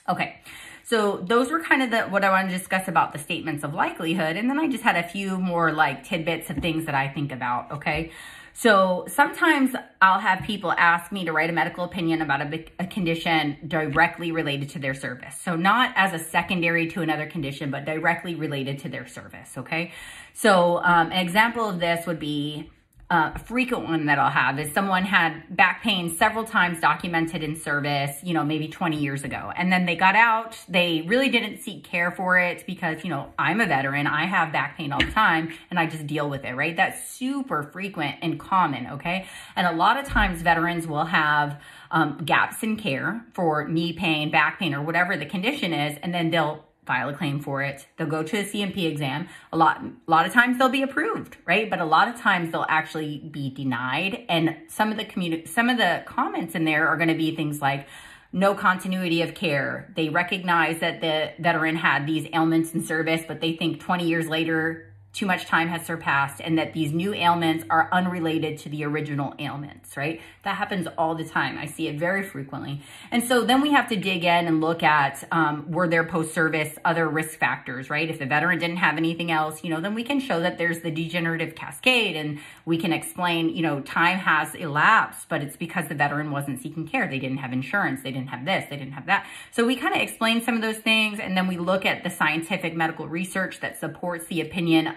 Okay. 0.08 0.40
So 0.84 1.18
those 1.18 1.50
were 1.50 1.62
kind 1.62 1.82
of 1.82 1.92
the 1.92 2.02
what 2.04 2.24
I 2.26 2.30
want 2.30 2.50
to 2.50 2.58
discuss 2.58 2.88
about 2.88 3.14
the 3.14 3.20
statements 3.20 3.64
of 3.64 3.74
likelihood. 3.74 4.36
And 4.36 4.50
then 4.50 4.60
I 4.60 4.68
just 4.68 4.84
had 4.84 4.98
a 4.98 5.08
few 5.08 5.38
more 5.38 5.72
like 5.72 6.04
tidbits 6.04 6.50
of 6.50 6.58
things 6.58 6.86
that 6.86 6.96
I 6.96 7.08
think 7.08 7.32
about, 7.32 7.72
okay? 7.72 8.12
So 8.54 9.06
sometimes 9.08 9.74
I'll 10.02 10.20
have 10.20 10.44
people 10.44 10.74
ask 10.74 11.12
me 11.12 11.24
to 11.26 11.32
write 11.32 11.50
a 11.50 11.54
medical 11.54 11.86
opinion 11.86 12.22
about 12.22 12.42
a, 12.42 12.66
a, 12.80 12.86
condition 12.86 13.58
directly 13.66 14.32
related 14.34 14.70
to 14.72 14.80
their 14.80 14.94
service. 14.94 15.36
So 15.42 15.56
not 15.56 15.94
as 15.96 16.14
a 16.14 16.20
secondary 16.20 16.88
to 16.88 17.02
another 17.02 17.28
condition, 17.28 17.72
but 17.72 17.86
directly 17.86 18.36
related 18.36 18.80
to 18.80 18.90
their 18.90 19.08
service. 19.08 19.58
Okay. 19.58 19.94
So 20.34 20.78
um, 20.84 21.12
an 21.12 21.26
example 21.26 21.70
of 21.70 21.80
this 21.80 22.06
would 22.06 22.20
be 22.20 22.70
uh, 23.12 23.34
a 23.36 23.40
frequent 23.40 23.84
one 23.84 24.06
that 24.06 24.18
I'll 24.18 24.32
have 24.32 24.58
is 24.58 24.72
someone 24.72 25.04
had 25.04 25.44
back 25.54 25.84
pain 25.84 26.10
several 26.16 26.46
times 26.46 26.80
documented 26.80 27.44
in 27.44 27.58
service, 27.58 28.18
you 28.24 28.34
know, 28.34 28.46
maybe 28.46 28.70
20 28.70 28.98
years 28.98 29.26
ago. 29.26 29.52
And 29.58 29.70
then 29.72 29.86
they 29.86 29.98
got 29.98 30.16
out. 30.16 30.58
They 30.70 31.02
really 31.02 31.28
didn't 31.28 31.58
seek 31.58 31.84
care 31.84 32.12
for 32.12 32.40
it 32.40 32.66
because, 32.66 33.04
you 33.04 33.10
know, 33.10 33.34
I'm 33.38 33.60
a 33.60 33.66
veteran. 33.66 34.08
I 34.08 34.26
have 34.28 34.54
back 34.54 34.78
pain 34.78 34.94
all 34.94 35.02
the 35.02 35.12
time 35.12 35.52
and 35.70 35.78
I 35.78 35.88
just 35.88 36.08
deal 36.08 36.30
with 36.30 36.46
it, 36.46 36.56
right? 36.56 36.76
That's 36.78 37.06
super 37.10 37.64
frequent 37.64 38.16
and 38.22 38.40
common, 38.40 38.88
okay? 38.88 39.28
And 39.58 39.68
a 39.68 39.74
lot 39.74 39.98
of 39.98 40.06
times 40.06 40.42
veterans 40.42 40.88
will 40.88 41.06
have 41.06 41.62
um, 41.92 42.18
gaps 42.24 42.64
in 42.64 42.78
care 42.78 43.26
for 43.34 43.68
knee 43.68 43.92
pain, 43.92 44.32
back 44.32 44.58
pain, 44.58 44.74
or 44.74 44.82
whatever 44.82 45.18
the 45.18 45.26
condition 45.26 45.74
is. 45.74 46.00
And 46.02 46.14
then 46.14 46.30
they'll 46.30 46.64
file 46.92 47.08
a 47.08 47.14
claim 47.14 47.40
for 47.40 47.62
it. 47.62 47.88
They'll 47.96 48.08
go 48.08 48.22
to 48.22 48.38
a 48.38 48.46
C&P 48.46 48.86
exam. 48.86 49.30
A 49.54 49.58
lot, 49.58 49.82
a 49.82 50.12
lot 50.12 50.26
of 50.26 50.34
times 50.34 50.58
they'll 50.58 50.68
be 50.68 50.82
approved, 50.82 51.38
right? 51.46 51.70
But 51.70 51.80
a 51.80 51.86
lot 51.86 52.10
of 52.10 52.20
times 52.20 52.52
they'll 52.52 52.66
actually 52.68 53.20
be 53.32 53.50
denied. 53.50 54.26
And 54.28 54.58
some 54.68 54.92
of 54.92 54.98
the 54.98 55.06
community, 55.06 55.46
some 55.46 55.70
of 55.70 55.78
the 55.78 56.04
comments 56.06 56.54
in 56.54 56.66
there 56.66 56.90
are 56.90 56.98
going 56.98 57.08
to 57.08 57.16
be 57.16 57.34
things 57.34 57.62
like, 57.62 57.88
no 58.34 58.56
continuity 58.56 59.22
of 59.22 59.36
care. 59.36 59.92
They 59.96 60.10
recognize 60.10 60.80
that 60.80 61.02
the 61.02 61.32
veteran 61.40 61.76
had 61.76 62.06
these 62.06 62.28
ailments 62.34 62.74
in 62.74 62.84
service, 62.84 63.22
but 63.28 63.42
they 63.42 63.56
think 63.56 63.80
20 63.80 64.06
years 64.08 64.28
later 64.28 64.91
too 65.14 65.26
much 65.26 65.46
time 65.46 65.68
has 65.68 65.86
surpassed 65.86 66.40
and 66.40 66.58
that 66.58 66.72
these 66.74 66.94
new 66.94 67.14
ailments 67.14 67.66
are 67.70 67.90
unrelated 67.92 68.58
to 68.58 68.70
the 68.70 68.86
original 68.86 69.34
ailments, 69.40 69.98
right? 69.98 70.22
That 70.44 70.56
happens 70.56 70.88
all 70.98 71.16
the 71.16 71.26
time. 71.26 71.58
I 71.58 71.66
see 71.66 71.90
it 71.90 72.00
very 72.00 72.24
frequently. 72.24 72.82
And 73.12 73.22
so 73.22 73.44
then 73.44 73.60
we 73.62 73.72
have 73.72 73.90
to 73.90 73.98
dig 73.98 74.24
in 74.24 74.48
and 74.48 74.62
look 74.62 74.84
at 74.84 75.28
um, 75.32 75.70
were 75.70 75.88
there 75.88 76.06
post 76.06 76.34
service 76.34 76.78
other 76.86 77.10
risk 77.10 77.38
factors, 77.38 77.90
right? 77.90 78.10
If 78.10 78.20
the 78.20 78.26
veteran 78.26 78.60
didn't 78.60 78.78
have 78.78 78.96
anything 78.96 79.32
else, 79.32 79.66
you 79.66 79.70
know, 79.70 79.82
then 79.82 79.96
we 79.96 80.04
can 80.04 80.22
show 80.22 80.40
that 80.40 80.58
there's 80.58 80.80
the 80.80 80.92
degenerative 80.92 81.56
cascade 81.56 82.16
and 82.16 82.40
we 82.66 82.78
can 82.78 82.94
explain, 82.94 83.50
you 83.50 83.64
know, 83.64 83.82
time 83.82 84.18
has 84.18 84.56
elapsed, 84.56 85.28
but 85.28 85.42
it's 85.42 85.58
because 85.58 85.90
the 85.90 85.96
veteran 85.96 86.32
wasn't 86.32 86.62
seeking 86.62 86.88
care. 86.88 87.10
They 87.10 87.20
didn't 87.20 87.38
have 87.38 87.52
insurance, 87.52 88.02
they 88.02 88.12
didn't 88.12 88.30
have 88.30 88.46
this, 88.46 88.70
they 88.70 88.78
didn't 88.78 88.94
have 88.94 89.08
that. 89.08 89.28
So 89.52 89.66
we 89.66 89.76
kind 89.76 89.94
of 89.94 90.02
explain 90.02 90.42
some 90.42 90.56
of 90.56 90.62
those 90.62 90.78
things 90.78 91.20
and 91.20 91.36
then 91.36 91.48
we 91.48 91.58
look 91.58 91.86
at 91.86 92.06
the 92.06 92.10
scientific 92.10 92.74
medical 92.74 93.10
research 93.10 93.60
that 93.60 93.78
supports 93.78 94.28
the 94.28 94.40
opinion 94.40 94.88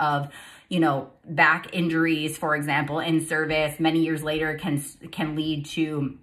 you 0.68 0.80
know 0.80 1.11
back 1.26 1.68
injuries 1.73 2.37
for 2.38 2.56
example 2.56 2.99
in 2.99 3.25
service 3.26 3.78
many 3.78 4.00
years 4.02 4.23
later 4.23 4.54
can 4.54 4.82
can 5.11 5.37
lead 5.37 5.66
to 5.66 6.18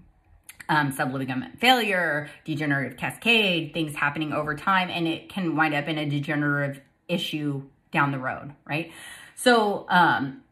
um, 0.69 0.91
subligament 0.91 1.59
failure 1.59 2.29
degenerative 2.45 2.97
cascade 2.97 3.73
things 3.73 3.95
happening 3.95 4.33
over 4.33 4.55
time 4.55 4.89
and 4.89 5.07
it 5.07 5.29
can 5.29 5.55
wind 5.55 5.73
up 5.73 5.87
in 5.87 5.97
a 5.97 6.09
degenerative 6.09 6.81
issue 7.07 7.61
down 7.91 8.11
the 8.11 8.19
road 8.19 8.53
right? 8.65 8.91
So 9.35 9.85
um, 9.89 10.43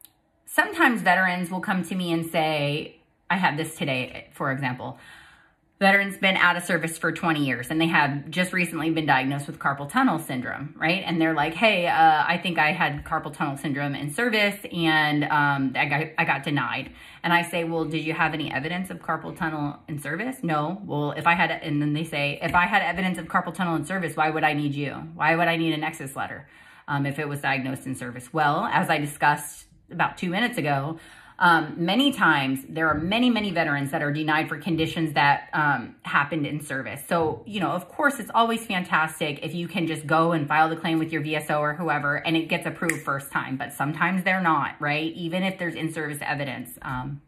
sometimes 0.45 1.01
veterans 1.01 1.51
will 1.51 1.61
come 1.61 1.83
to 1.83 1.95
me 1.95 2.11
and 2.11 2.29
say 2.29 2.95
i 3.29 3.37
have 3.37 3.55
this 3.55 3.75
today 3.75 4.27
for 4.33 4.51
example 4.51 4.97
veteran's 5.79 6.17
been 6.17 6.35
out 6.35 6.57
of 6.57 6.63
service 6.63 6.97
for 6.97 7.09
20 7.09 7.45
years 7.45 7.67
and 7.69 7.79
they 7.79 7.87
have 7.87 8.29
just 8.29 8.51
recently 8.51 8.89
been 8.89 9.05
diagnosed 9.05 9.47
with 9.47 9.59
carpal 9.59 9.89
tunnel 9.89 10.19
syndrome, 10.19 10.75
right? 10.77 11.03
And 11.05 11.21
they're 11.21 11.33
like, 11.33 11.53
hey, 11.53 11.87
uh, 11.87 12.25
I 12.27 12.37
think 12.37 12.59
I 12.59 12.73
had 12.73 13.05
carpal 13.05 13.33
tunnel 13.33 13.55
syndrome 13.55 13.95
in 13.95 14.11
service 14.13 14.57
and 14.73 15.23
um, 15.23 15.73
I, 15.75 15.85
got, 15.85 16.07
I 16.17 16.25
got 16.25 16.43
denied. 16.43 16.91
And 17.23 17.31
I 17.31 17.43
say, 17.43 17.63
well, 17.63 17.85
did 17.85 18.03
you 18.03 18.13
have 18.13 18.33
any 18.33 18.51
evidence 18.51 18.89
of 18.89 18.99
carpal 18.99 19.37
tunnel 19.37 19.77
in 19.87 19.99
service? 19.99 20.37
No. 20.43 20.81
Well, 20.85 21.11
if 21.11 21.25
I 21.25 21.33
had, 21.33 21.49
and 21.49 21.81
then 21.81 21.93
they 21.93 22.03
say, 22.03 22.39
if 22.41 22.53
I 22.53 22.65
had 22.65 22.81
evidence 22.81 23.17
of 23.17 23.27
carpal 23.27 23.53
tunnel 23.53 23.75
in 23.75 23.85
service, 23.85 24.17
why 24.17 24.29
would 24.29 24.43
I 24.43 24.51
need 24.51 24.75
you? 24.75 24.91
Why 25.15 25.35
would 25.37 25.47
I 25.47 25.55
need 25.55 25.73
a 25.73 25.77
nexus 25.77 26.13
letter 26.13 26.45
um, 26.89 27.05
if 27.05 27.19
it 27.19 27.27
was 27.27 27.39
diagnosed 27.39 27.85
in 27.85 27.95
service? 27.95 28.33
Well, 28.33 28.65
as 28.65 28.89
I 28.89 28.97
discussed 28.97 29.67
about 29.89 30.17
two 30.17 30.29
minutes 30.29 30.57
ago, 30.57 30.99
um, 31.41 31.73
many 31.77 32.11
times 32.11 32.65
there 32.67 32.89
are 32.89 32.95
many, 32.95 33.29
many 33.29 33.51
veterans 33.51 33.91
that 33.91 34.01
are 34.01 34.11
denied 34.11 34.49
for 34.49 34.57
conditions 34.57 35.13
that 35.13 35.49
um, 35.53 35.95
happened 36.03 36.45
in 36.45 36.59
service. 36.59 37.01
So, 37.07 37.43
you 37.45 37.61
know, 37.61 37.69
of 37.69 37.87
course, 37.87 38.19
it's 38.19 38.29
always 38.35 38.65
fantastic 38.65 39.39
if 39.41 39.55
you 39.55 39.69
can 39.69 39.87
just 39.87 40.05
go 40.05 40.33
and 40.33 40.49
file 40.49 40.67
the 40.67 40.75
claim 40.75 40.99
with 40.99 41.13
your 41.13 41.21
VSO 41.21 41.57
or 41.59 41.73
whoever 41.73 42.17
and 42.17 42.35
it 42.35 42.49
gets 42.49 42.67
approved 42.67 43.03
first 43.03 43.31
time, 43.31 43.55
but 43.55 43.71
sometimes 43.71 44.23
they're 44.25 44.41
not, 44.41 44.75
right? 44.79 45.13
Even 45.13 45.43
if 45.43 45.57
there's 45.57 45.75
in 45.75 45.93
service 45.93 46.19
evidence. 46.21 46.77
Um, 46.81 47.21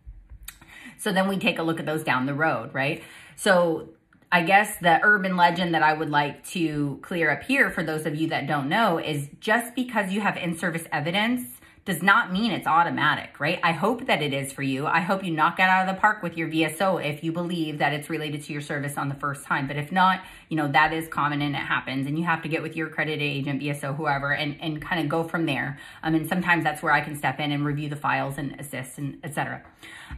so 0.98 1.14
then 1.14 1.30
we 1.30 1.38
take 1.40 1.58
a 1.58 1.64
look 1.64 1.80
at 1.80 1.86
those 1.86 2.04
down 2.04 2.26
the 2.26 2.34
road, 2.34 2.74
right? 2.74 3.02
So 3.38 3.90
I 4.30 4.44
guess 4.44 4.78
the 4.82 5.00
urban 5.04 5.38
legend 5.38 5.74
that 5.74 5.84
I 5.84 5.94
would 5.94 6.10
like 6.10 6.46
to 6.48 7.00
clear 7.02 7.32
up 7.32 7.44
here 7.44 7.70
for 7.70 7.82
those 7.82 8.06
of 8.06 8.16
you 8.16 8.28
that 8.28 8.46
don't 8.46 8.68
know 8.68 8.98
is 8.98 9.30
just 9.40 9.74
because 9.74 10.12
you 10.12 10.20
have 10.20 10.36
in 10.36 10.58
service 10.58 10.84
evidence 10.92 11.61
does 11.84 12.04
not 12.04 12.32
mean 12.32 12.52
it's 12.52 12.68
automatic, 12.68 13.40
right? 13.40 13.60
I 13.64 13.72
hope 13.72 14.06
that 14.06 14.22
it 14.22 14.34
is 14.34 14.54
for 14.54 14.62
you. 14.62 14.86
I 14.86 15.00
hope 15.00 15.24
you 15.24 15.32
knock 15.32 15.60
it 15.60 15.64
out 15.64 15.88
of 15.88 15.96
the 15.96 16.00
park 16.00 16.22
with 16.22 16.38
your 16.38 16.48
VSO 16.48 17.04
if 17.04 17.24
you 17.24 17.32
believe 17.32 17.80
that 17.80 17.92
it's 17.92 18.08
related 18.08 18.44
to 18.44 18.54
your 18.54 18.62
service 18.62 18.98
on 18.98 19.10
the 19.10 19.16
first 19.16 19.46
time. 19.46 19.68
But 19.68 19.78
if 19.78 19.92
not, 19.92 20.22
you 20.50 20.58
know, 20.58 20.68
that 20.68 20.94
is 20.94 21.08
common 21.08 21.42
and 21.42 21.56
it 21.56 21.60
happens. 21.60 22.06
And 22.06 22.20
you 22.20 22.26
have 22.26 22.44
to 22.44 22.50
get 22.50 22.62
with 22.62 22.76
your 22.76 22.88
accredited 22.88 23.22
agent, 23.22 23.62
VSO, 23.62 23.96
whoever, 23.96 24.32
and, 24.32 24.58
and 24.62 24.80
kind 24.80 25.02
of 25.02 25.10
go 25.10 25.24
from 25.24 25.48
there. 25.48 25.80
Um, 26.04 26.14
and 26.14 26.30
sometimes 26.30 26.64
that's 26.64 26.84
where 26.84 26.94
I 26.94 27.02
can 27.02 27.16
step 27.16 27.40
in 27.40 27.52
and 27.52 27.66
review 27.66 27.90
the 27.90 27.96
files 27.96 28.38
and 28.38 28.60
assist 28.60 29.00
and 29.00 29.18
etc. 29.24 29.64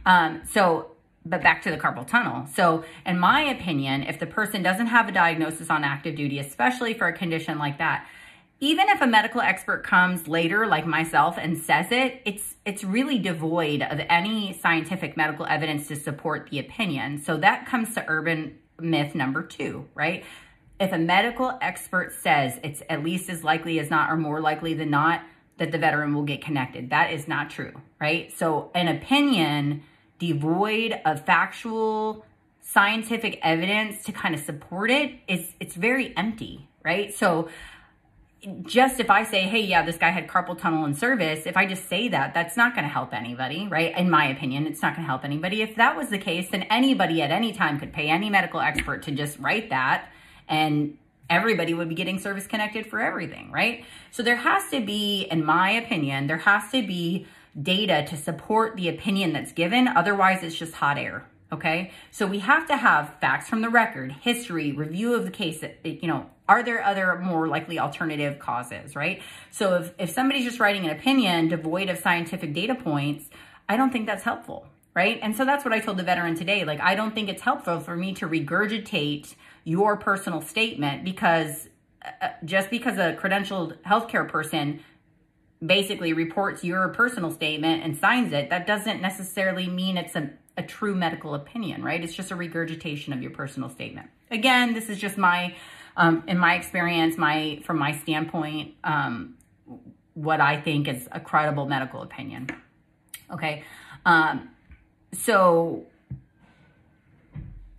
Um, 0.04 0.42
so 0.50 0.90
but 1.26 1.42
back 1.42 1.62
to 1.62 1.70
the 1.70 1.78
carpal 1.78 2.06
tunnel. 2.06 2.46
So, 2.54 2.84
in 3.06 3.18
my 3.18 3.40
opinion, 3.40 4.02
if 4.02 4.20
the 4.20 4.26
person 4.26 4.62
doesn't 4.62 4.88
have 4.88 5.08
a 5.08 5.12
diagnosis 5.12 5.70
on 5.70 5.82
active 5.82 6.16
duty, 6.16 6.38
especially 6.38 6.92
for 6.92 7.08
a 7.08 7.14
condition 7.14 7.58
like 7.58 7.78
that, 7.78 8.06
even 8.60 8.88
if 8.88 9.00
a 9.00 9.06
medical 9.06 9.40
expert 9.40 9.84
comes 9.84 10.28
later 10.28 10.66
like 10.66 10.86
myself 10.86 11.36
and 11.38 11.58
says 11.58 11.86
it 11.90 12.22
it's 12.24 12.54
it's 12.64 12.84
really 12.84 13.18
devoid 13.18 13.82
of 13.82 14.00
any 14.08 14.52
scientific 14.52 15.16
medical 15.16 15.44
evidence 15.46 15.88
to 15.88 15.96
support 15.96 16.48
the 16.50 16.58
opinion. 16.58 17.18
So 17.18 17.36
that 17.38 17.66
comes 17.66 17.94
to 17.94 18.04
urban 18.08 18.58
myth 18.80 19.14
number 19.14 19.42
2 19.42 19.88
right? 19.94 20.24
If 20.80 20.92
a 20.92 20.98
medical 20.98 21.56
expert 21.60 22.12
says 22.12 22.58
it's 22.62 22.82
at 22.88 23.02
least 23.02 23.28
as 23.28 23.44
likely 23.44 23.78
as 23.78 23.90
not 23.90 24.10
or 24.10 24.16
more 24.16 24.40
likely 24.40 24.74
than 24.74 24.90
not 24.90 25.22
that 25.56 25.70
the 25.70 25.78
veteran 25.78 26.14
will 26.14 26.24
get 26.24 26.42
connected. 26.42 26.90
That 26.90 27.12
is 27.12 27.26
not 27.28 27.50
true 27.50 27.72
right? 28.00 28.32
So 28.36 28.70
an 28.74 28.88
opinion 28.88 29.82
devoid 30.18 31.00
of 31.04 31.26
factual 31.26 32.24
scientific 32.60 33.38
evidence 33.42 34.04
to 34.04 34.12
kind 34.12 34.34
of 34.34 34.40
support 34.40 34.90
it 34.90 35.18
is 35.28 35.52
it's 35.60 35.74
very 35.74 36.16
empty 36.16 36.68
right? 36.84 37.14
So 37.14 37.48
just 38.62 39.00
if 39.00 39.10
I 39.10 39.24
say, 39.24 39.42
hey, 39.42 39.60
yeah, 39.60 39.84
this 39.84 39.96
guy 39.96 40.10
had 40.10 40.28
carpal 40.28 40.58
tunnel 40.58 40.84
in 40.84 40.94
service, 40.94 41.46
if 41.46 41.56
I 41.56 41.66
just 41.66 41.88
say 41.88 42.08
that, 42.08 42.34
that's 42.34 42.56
not 42.56 42.74
going 42.74 42.84
to 42.84 42.90
help 42.92 43.12
anybody, 43.12 43.66
right? 43.68 43.96
In 43.96 44.10
my 44.10 44.26
opinion, 44.26 44.66
it's 44.66 44.82
not 44.82 44.94
going 44.94 45.04
to 45.04 45.08
help 45.08 45.24
anybody. 45.24 45.62
If 45.62 45.76
that 45.76 45.96
was 45.96 46.08
the 46.08 46.18
case, 46.18 46.50
then 46.50 46.62
anybody 46.64 47.22
at 47.22 47.30
any 47.30 47.52
time 47.52 47.78
could 47.78 47.92
pay 47.92 48.08
any 48.08 48.30
medical 48.30 48.60
expert 48.60 49.02
to 49.04 49.10
just 49.12 49.38
write 49.38 49.70
that 49.70 50.08
and 50.48 50.98
everybody 51.30 51.74
would 51.74 51.88
be 51.88 51.94
getting 51.94 52.18
service 52.18 52.46
connected 52.46 52.86
for 52.86 53.00
everything, 53.00 53.50
right? 53.50 53.84
So 54.10 54.22
there 54.22 54.36
has 54.36 54.70
to 54.70 54.80
be, 54.80 55.26
in 55.30 55.44
my 55.44 55.70
opinion, 55.70 56.26
there 56.26 56.38
has 56.38 56.70
to 56.72 56.86
be 56.86 57.26
data 57.60 58.04
to 58.08 58.16
support 58.16 58.76
the 58.76 58.88
opinion 58.88 59.32
that's 59.32 59.52
given. 59.52 59.88
Otherwise, 59.88 60.42
it's 60.42 60.56
just 60.56 60.74
hot 60.74 60.98
air. 60.98 61.26
Okay. 61.52 61.92
So 62.10 62.26
we 62.26 62.40
have 62.40 62.66
to 62.68 62.76
have 62.76 63.14
facts 63.20 63.48
from 63.48 63.60
the 63.60 63.68
record, 63.68 64.12
history, 64.12 64.72
review 64.72 65.14
of 65.14 65.24
the 65.24 65.30
case, 65.30 65.62
you 65.84 66.08
know, 66.08 66.26
are 66.48 66.62
there 66.62 66.82
other 66.82 67.18
more 67.18 67.48
likely 67.48 67.78
alternative 67.78 68.38
causes, 68.38 68.96
right? 68.96 69.22
So 69.50 69.76
if, 69.76 69.92
if 69.98 70.10
somebody's 70.10 70.44
just 70.44 70.60
writing 70.60 70.84
an 70.84 70.90
opinion 70.90 71.48
devoid 71.48 71.88
of 71.88 71.98
scientific 71.98 72.52
data 72.52 72.74
points, 72.74 73.30
I 73.68 73.76
don't 73.76 73.92
think 73.92 74.06
that's 74.06 74.24
helpful, 74.24 74.66
right? 74.94 75.18
And 75.22 75.36
so 75.36 75.44
that's 75.44 75.64
what 75.64 75.72
I 75.72 75.80
told 75.80 75.96
the 75.96 76.02
veteran 76.02 76.34
today. 76.34 76.64
Like, 76.64 76.80
I 76.80 76.94
don't 76.94 77.14
think 77.14 77.28
it's 77.28 77.42
helpful 77.42 77.80
for 77.80 77.96
me 77.96 78.14
to 78.14 78.28
regurgitate 78.28 79.34
your 79.64 79.96
personal 79.96 80.40
statement 80.42 81.04
because 81.04 81.68
uh, 82.04 82.10
uh 82.20 82.28
just 82.44 82.68
because 82.68 82.98
a 82.98 83.14
credentialed 83.14 83.78
healthcare 83.82 84.28
person 84.28 84.80
basically 85.64 86.12
reports 86.12 86.62
your 86.62 86.88
personal 86.88 87.30
statement 87.30 87.82
and 87.82 87.96
signs 87.96 88.32
it, 88.32 88.50
that 88.50 88.66
doesn't 88.66 89.00
necessarily 89.00 89.66
mean 89.66 89.96
it's 89.96 90.14
a, 90.14 90.30
a 90.56 90.62
true 90.62 90.94
medical 90.94 91.34
opinion, 91.34 91.82
right? 91.82 92.02
It's 92.02 92.14
just 92.14 92.30
a 92.30 92.36
regurgitation 92.36 93.12
of 93.12 93.22
your 93.22 93.30
personal 93.30 93.68
statement. 93.68 94.08
Again, 94.30 94.74
this 94.74 94.88
is 94.88 94.98
just 94.98 95.18
my 95.18 95.54
um, 95.96 96.24
in 96.26 96.38
my 96.38 96.54
experience, 96.54 97.16
my 97.16 97.60
from 97.64 97.78
my 97.78 97.92
standpoint, 97.92 98.74
um, 98.82 99.34
what 100.14 100.40
I 100.40 100.60
think 100.60 100.88
is 100.88 101.08
a 101.12 101.20
credible 101.20 101.66
medical 101.66 102.02
opinion. 102.02 102.48
Okay. 103.30 103.64
Um, 104.04 104.50
so, 105.12 105.84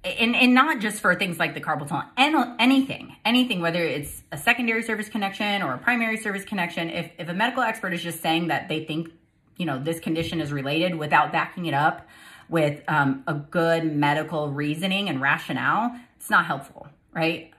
and, 0.04 0.36
and 0.36 0.54
not 0.54 0.80
just 0.80 1.02
for 1.02 1.16
things 1.16 1.40
like 1.40 1.54
the 1.54 1.62
carpal 1.62 1.88
tunnel, 1.88 2.06
and 2.18 2.56
anything, 2.60 3.16
anything, 3.26 3.62
whether 3.62 3.84
it's 3.84 4.24
a 4.32 4.38
secondary 4.38 4.84
service 4.84 5.10
connection 5.10 5.62
or 5.62 5.74
a 5.74 5.78
primary 5.78 6.18
service 6.18 6.44
connection, 6.44 6.90
if, 6.90 7.12
if 7.18 7.30
a 7.30 7.34
medical 7.34 7.64
expert 7.64 7.94
is 7.94 8.02
just 8.02 8.22
saying 8.22 8.48
that 8.48 8.70
they 8.70 8.86
think, 8.86 9.10
you 9.58 9.66
know, 9.66 9.82
this 9.82 10.00
condition 10.00 10.42
is 10.42 10.52
related 10.52 10.96
without 10.96 11.32
backing 11.32 11.66
it 11.66 11.74
up 11.74 12.08
with 12.50 12.82
um, 12.88 13.24
a 13.28 13.34
good 13.34 13.96
medical 13.96 14.52
reasoning 14.52 15.10
and 15.10 15.22
rationale, 15.22 15.96
it's 16.18 16.30
not 16.30 16.46
helpful, 16.46 16.88
right? 17.14 17.52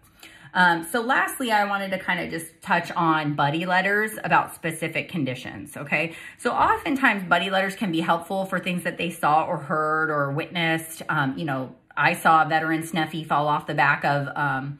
Um, 0.57 0.85
so 0.85 1.03
lastly, 1.03 1.53
I 1.53 1.67
wanted 1.67 1.91
to 1.91 1.99
kind 1.99 2.19
of 2.19 2.31
just 2.31 2.63
touch 2.63 2.91
on 2.93 3.35
buddy 3.35 3.67
letters 3.67 4.13
about 4.25 4.55
specific 4.55 5.11
conditions, 5.11 5.77
okay? 5.77 6.15
So 6.39 6.51
oftentimes 6.51 7.29
buddy 7.29 7.51
letters 7.51 7.77
can 7.77 7.93
be 7.93 8.01
helpful 8.01 8.47
for 8.47 8.59
things 8.59 8.83
that 8.85 8.97
they 8.97 9.11
saw 9.11 9.45
or 9.45 9.59
heard 9.59 10.09
or 10.09 10.33
witnessed. 10.33 11.03
Um, 11.11 11.37
you 11.37 11.45
know, 11.45 11.75
I 11.95 12.15
saw 12.15 12.43
a 12.43 12.49
veteran 12.49 12.85
Snuffy 12.85 13.23
fall 13.23 13.49
off 13.49 13.67
the 13.67 13.75
back 13.75 14.03
of, 14.07 14.29
um, 14.35 14.79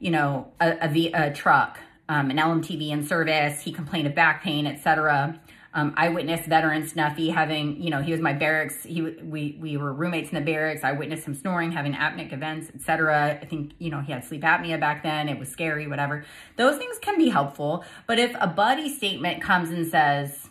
you 0.00 0.10
know, 0.10 0.52
a, 0.60 0.86
a, 0.86 1.12
a 1.12 1.32
truck, 1.32 1.78
um, 2.10 2.30
an 2.30 2.36
LMTV 2.36 2.90
in 2.90 3.02
service. 3.02 3.62
He 3.62 3.72
complained 3.72 4.06
of 4.06 4.14
back 4.14 4.42
pain, 4.42 4.66
etc. 4.66 5.40
Um, 5.76 5.92
I 5.94 6.08
witnessed 6.08 6.46
veteran 6.46 6.88
Snuffy 6.88 7.28
having, 7.28 7.82
you 7.82 7.90
know, 7.90 8.00
he 8.00 8.10
was 8.10 8.22
my 8.22 8.32
barracks. 8.32 8.82
He 8.82 9.02
we 9.02 9.58
we 9.60 9.76
were 9.76 9.92
roommates 9.92 10.30
in 10.30 10.34
the 10.34 10.40
barracks. 10.40 10.82
I 10.82 10.92
witnessed 10.92 11.26
him 11.26 11.34
snoring, 11.34 11.70
having 11.70 11.92
apneic 11.92 12.32
events, 12.32 12.70
etc. 12.74 13.38
I 13.42 13.44
think 13.44 13.72
you 13.78 13.90
know 13.90 14.00
he 14.00 14.10
had 14.10 14.24
sleep 14.24 14.40
apnea 14.40 14.80
back 14.80 15.02
then. 15.02 15.28
It 15.28 15.38
was 15.38 15.50
scary, 15.50 15.86
whatever. 15.86 16.24
Those 16.56 16.78
things 16.78 16.98
can 16.98 17.18
be 17.18 17.28
helpful. 17.28 17.84
But 18.06 18.18
if 18.18 18.34
a 18.40 18.46
buddy 18.46 18.88
statement 18.88 19.42
comes 19.42 19.68
and 19.68 19.86
says, 19.86 20.45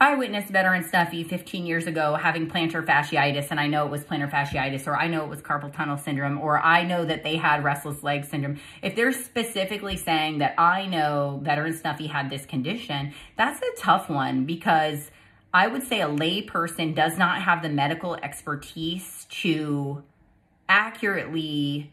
I 0.00 0.14
witnessed 0.14 0.48
veteran 0.48 0.84
Snuffy 0.84 1.24
15 1.24 1.66
years 1.66 1.88
ago 1.88 2.14
having 2.14 2.48
plantar 2.48 2.86
fasciitis, 2.86 3.50
and 3.50 3.58
I 3.58 3.66
know 3.66 3.84
it 3.84 3.90
was 3.90 4.04
plantar 4.04 4.30
fasciitis, 4.30 4.86
or 4.86 4.94
I 4.96 5.08
know 5.08 5.24
it 5.24 5.28
was 5.28 5.42
carpal 5.42 5.74
tunnel 5.74 5.96
syndrome, 5.96 6.38
or 6.38 6.60
I 6.60 6.84
know 6.84 7.04
that 7.04 7.24
they 7.24 7.36
had 7.36 7.64
restless 7.64 8.04
leg 8.04 8.24
syndrome. 8.24 8.60
If 8.80 8.94
they're 8.94 9.12
specifically 9.12 9.96
saying 9.96 10.38
that 10.38 10.54
I 10.56 10.86
know 10.86 11.40
veteran 11.42 11.72
Snuffy 11.72 12.06
had 12.06 12.30
this 12.30 12.46
condition, 12.46 13.12
that's 13.36 13.60
a 13.60 13.80
tough 13.80 14.08
one 14.08 14.44
because 14.44 15.10
I 15.52 15.66
would 15.66 15.82
say 15.82 16.00
a 16.00 16.08
lay 16.08 16.42
person 16.42 16.94
does 16.94 17.18
not 17.18 17.42
have 17.42 17.62
the 17.62 17.68
medical 17.68 18.14
expertise 18.14 19.26
to 19.30 20.04
accurately 20.68 21.92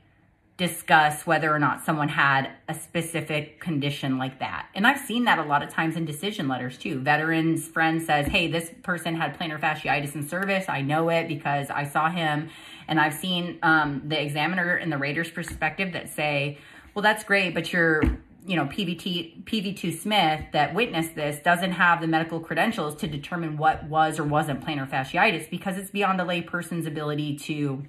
discuss 0.57 1.27
whether 1.27 1.53
or 1.53 1.59
not 1.59 1.83
someone 1.83 2.07
had 2.07 2.49
a 2.69 2.73
specific 2.73 3.59
condition 3.59 4.17
like 4.17 4.39
that. 4.39 4.67
And 4.73 4.87
I've 4.87 4.99
seen 4.99 5.25
that 5.25 5.37
a 5.37 5.43
lot 5.43 5.61
of 5.61 5.69
times 5.69 5.97
in 5.97 6.05
decision 6.05 6.47
letters 6.47 6.77
too. 6.77 6.99
Veterans 6.99 7.67
friend 7.67 8.01
says, 8.01 8.27
"Hey, 8.27 8.47
this 8.47 8.71
person 8.81 9.15
had 9.15 9.37
plantar 9.37 9.59
fasciitis 9.59 10.15
in 10.15 10.27
service. 10.27 10.65
I 10.69 10.81
know 10.81 11.09
it 11.09 11.27
because 11.27 11.69
I 11.69 11.83
saw 11.83 12.09
him." 12.09 12.49
And 12.87 13.01
I've 13.01 13.13
seen 13.13 13.59
um, 13.63 14.03
the 14.05 14.21
examiner 14.21 14.75
and 14.75 14.91
the 14.91 14.97
rater's 14.97 15.29
perspective 15.29 15.91
that 15.91 16.09
say, 16.09 16.57
"Well, 16.93 17.03
that's 17.03 17.25
great, 17.25 17.53
but 17.53 17.73
your 17.73 18.01
you 18.47 18.55
know, 18.55 18.65
PVT, 18.65 19.43
PV2 19.45 19.99
Smith 19.99 20.45
that 20.53 20.75
witnessed 20.75 21.15
this 21.15 21.41
doesn't 21.41 21.71
have 21.71 21.99
the 21.99 22.07
medical 22.07 22.39
credentials 22.39 22.95
to 22.97 23.07
determine 23.07 23.57
what 23.57 23.85
was 23.85 24.19
or 24.19 24.23
wasn't 24.23 24.63
plantar 24.63 24.87
fasciitis 24.87 25.49
because 25.49 25.77
it's 25.77 25.89
beyond 25.89 26.21
a 26.21 26.23
lay 26.23 26.41
person's 26.41 26.85
ability 26.85 27.37
to 27.37 27.83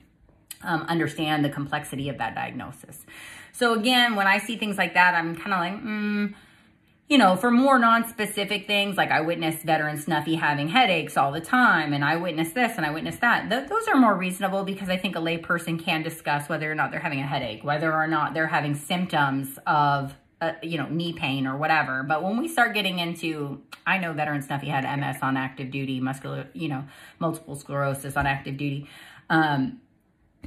um, 0.63 0.83
understand 0.83 1.45
the 1.45 1.51
complexity 1.51 2.09
of 2.09 2.19
that 2.19 2.35
diagnosis. 2.35 3.05
So 3.53 3.75
again, 3.75 4.17
when 4.17 4.27
I 4.27 4.39
see 4.39 4.57
things 4.57 4.77
like 4.77 4.95
that, 4.95 5.15
I'm 5.15 5.35
kind 5.35 5.53
of 5.53 5.61
like, 5.61 5.83
mm, 5.83 6.35
you 7.09 7.19
know, 7.19 7.37
for 7.37 7.51
more 7.51 7.79
non-specific 7.79 8.67
things, 8.67 8.97
like 8.97 9.11
I 9.11 9.21
witnessed 9.21 9.63
veteran 9.63 9.97
Snuffy 9.97 10.35
having 10.35 10.69
headaches 10.69 11.17
all 11.17 11.31
the 11.31 11.41
time, 11.41 11.93
and 11.93 12.05
I 12.05 12.17
witnessed 12.17 12.55
this 12.55 12.77
and 12.77 12.85
I 12.85 12.91
witnessed 12.91 13.21
that. 13.21 13.49
Th- 13.49 13.69
those 13.69 13.87
are 13.87 13.95
more 13.95 14.15
reasonable 14.15 14.65
because 14.65 14.89
I 14.89 14.97
think 14.97 15.15
a 15.15 15.21
layperson 15.21 15.83
can 15.83 16.03
discuss 16.03 16.49
whether 16.49 16.71
or 16.71 16.75
not 16.75 16.91
they're 16.91 17.01
having 17.01 17.21
a 17.21 17.27
headache, 17.27 17.63
whether 17.63 17.93
or 17.95 18.09
not 18.09 18.35
they're 18.35 18.49
having 18.49 18.75
symptoms 18.75 19.57
of, 19.69 20.15
uh, 20.41 20.53
you 20.63 20.79
know, 20.79 20.89
knee 20.89 21.13
pain 21.13 21.47
or 21.47 21.57
whatever. 21.57 22.03
But 22.03 22.25
when 22.25 22.39
we 22.39 22.49
start 22.49 22.75
getting 22.75 22.99
into, 22.99 23.63
I 23.87 23.99
know 23.99 24.13
veteran 24.13 24.43
Snuffy 24.43 24.67
had 24.67 24.83
MS 24.99 25.19
on 25.23 25.37
active 25.37 25.71
duty, 25.71 26.01
muscular, 26.01 26.49
you 26.55 26.69
know, 26.69 26.85
multiple 27.21 27.55
sclerosis 27.55 28.17
on 28.17 28.27
active 28.27 28.57
duty. 28.57 28.89
Um, 29.31 29.81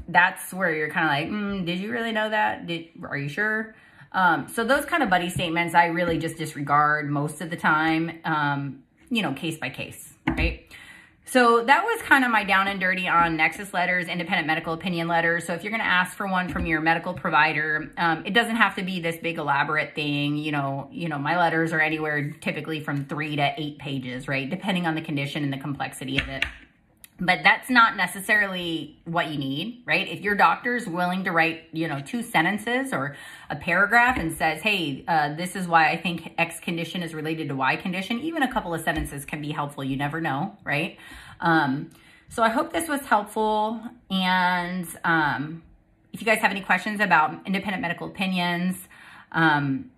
that's 0.08 0.54
where 0.54 0.74
you're 0.74 0.90
kind 0.90 1.06
of 1.06 1.12
like, 1.12 1.42
mm, 1.42 1.66
did 1.66 1.80
you 1.80 1.92
really 1.92 2.12
know 2.12 2.30
that? 2.30 2.68
Did, 2.68 2.88
are 3.08 3.18
you 3.18 3.30
sure? 3.30 3.76
Um, 4.12 4.48
so 4.48 4.64
those 4.64 4.86
kind 4.86 5.04
of 5.04 5.10
buddy 5.10 5.30
statements, 5.30 5.76
I 5.76 5.86
really 5.86 6.18
just 6.18 6.38
disregard 6.38 7.10
most 7.10 7.42
of 7.42 7.50
the 7.50 7.58
time, 7.58 8.20
um, 8.26 8.84
you 9.10 9.22
know, 9.22 9.34
case 9.34 9.58
by 9.58 9.70
case, 9.70 10.14
right? 10.28 10.66
So 11.26 11.64
that 11.64 11.84
was 11.84 12.02
kind 12.02 12.26
of 12.26 12.32
my 12.32 12.44
down 12.44 12.68
and 12.68 12.80
dirty 12.80 13.08
on 13.08 13.38
Nexus 13.38 13.72
letters, 13.72 14.08
independent 14.08 14.48
medical 14.48 14.74
opinion 14.74 15.08
letters. 15.08 15.46
So 15.46 15.54
if 15.54 15.64
you're 15.64 15.70
going 15.70 15.84
to 15.84 15.86
ask 15.86 16.18
for 16.18 16.28
one 16.28 16.50
from 16.50 16.66
your 16.66 16.82
medical 16.82 17.14
provider, 17.14 17.92
um, 17.98 18.26
it 18.26 18.34
doesn't 18.34 18.56
have 18.56 18.76
to 18.78 18.84
be 18.84 19.00
this 19.00 19.16
big 19.18 19.38
elaborate 19.38 19.94
thing. 19.94 20.38
You 20.38 20.52
know, 20.52 20.90
you 20.92 21.08
know, 21.08 21.20
my 21.20 21.38
letters 21.38 21.72
are 21.72 21.82
anywhere 21.82 22.32
typically 22.42 22.80
from 22.80 23.06
three 23.06 23.36
to 23.36 23.54
eight 23.58 23.78
pages, 23.78 24.28
right? 24.28 24.50
Depending 24.50 24.88
on 24.88 24.96
the 24.96 25.02
condition 25.02 25.44
and 25.44 25.54
the 25.54 25.60
complexity 25.60 26.18
of 26.18 26.28
it. 26.30 26.46
But 27.22 27.40
that's 27.44 27.70
not 27.70 27.98
necessarily 27.98 28.98
what 29.04 29.28
you 29.28 29.38
need, 29.38 29.84
right? 29.86 30.08
If 30.08 30.22
your 30.22 30.36
doctor 30.36 30.76
is 30.76 30.88
willing 30.88 31.26
to 31.26 31.32
write, 31.32 31.64
you 31.74 31.88
know, 31.88 32.00
two 32.00 32.24
sentences 32.24 32.94
or 32.94 33.16
a 33.50 33.58
paragraph 33.58 34.18
and 34.18 34.32
says, 34.32 34.62
hey, 34.62 35.04
uh, 35.08 35.36
this 35.36 35.56
is 35.56 35.68
why 35.68 35.90
I 35.90 35.98
think 35.98 36.34
X 36.38 36.60
condition 36.62 37.04
is 37.04 37.14
related 37.14 37.50
to 37.50 37.56
Y 37.56 37.76
condition, 37.76 38.20
even 38.22 38.44
a 38.44 38.52
couple 38.52 38.74
of 38.74 38.82
sentences 38.82 39.26
can 39.26 39.42
be 39.42 39.52
helpful. 39.52 39.84
You 39.84 39.98
never 39.98 40.22
know, 40.22 40.58
right? 40.64 40.98
Um, 41.42 41.90
so 42.30 42.42
I 42.44 42.50
hope 42.50 42.72
this 42.72 42.88
was 42.88 43.02
helpful. 43.02 43.82
And 44.10 44.88
um, 45.04 45.64
if 46.14 46.22
you 46.22 46.26
guys 46.26 46.40
have 46.40 46.52
any 46.52 46.62
questions 46.62 47.02
about 47.02 47.46
independent 47.46 47.82
medical 47.82 48.08
opinions, 48.08 48.88
um, 49.32 49.92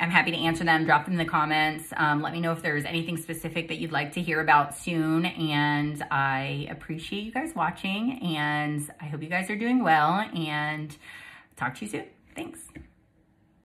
I'm 0.00 0.10
happy 0.10 0.32
to 0.32 0.36
answer 0.36 0.64
them. 0.64 0.84
Drop 0.84 1.04
them 1.04 1.12
in 1.12 1.18
the 1.18 1.24
comments. 1.24 1.92
Um, 1.96 2.20
let 2.20 2.32
me 2.32 2.40
know 2.40 2.52
if 2.52 2.62
there's 2.62 2.84
anything 2.84 3.16
specific 3.16 3.68
that 3.68 3.76
you'd 3.76 3.92
like 3.92 4.12
to 4.14 4.22
hear 4.22 4.40
about 4.40 4.76
soon. 4.76 5.24
And 5.24 6.02
I 6.10 6.66
appreciate 6.70 7.22
you 7.22 7.32
guys 7.32 7.54
watching. 7.54 8.20
And 8.36 8.90
I 9.00 9.04
hope 9.06 9.22
you 9.22 9.28
guys 9.28 9.50
are 9.50 9.56
doing 9.56 9.82
well. 9.82 10.28
And 10.34 10.96
talk 11.56 11.76
to 11.76 11.84
you 11.84 11.90
soon. 11.90 12.04
Thanks. 12.34 12.60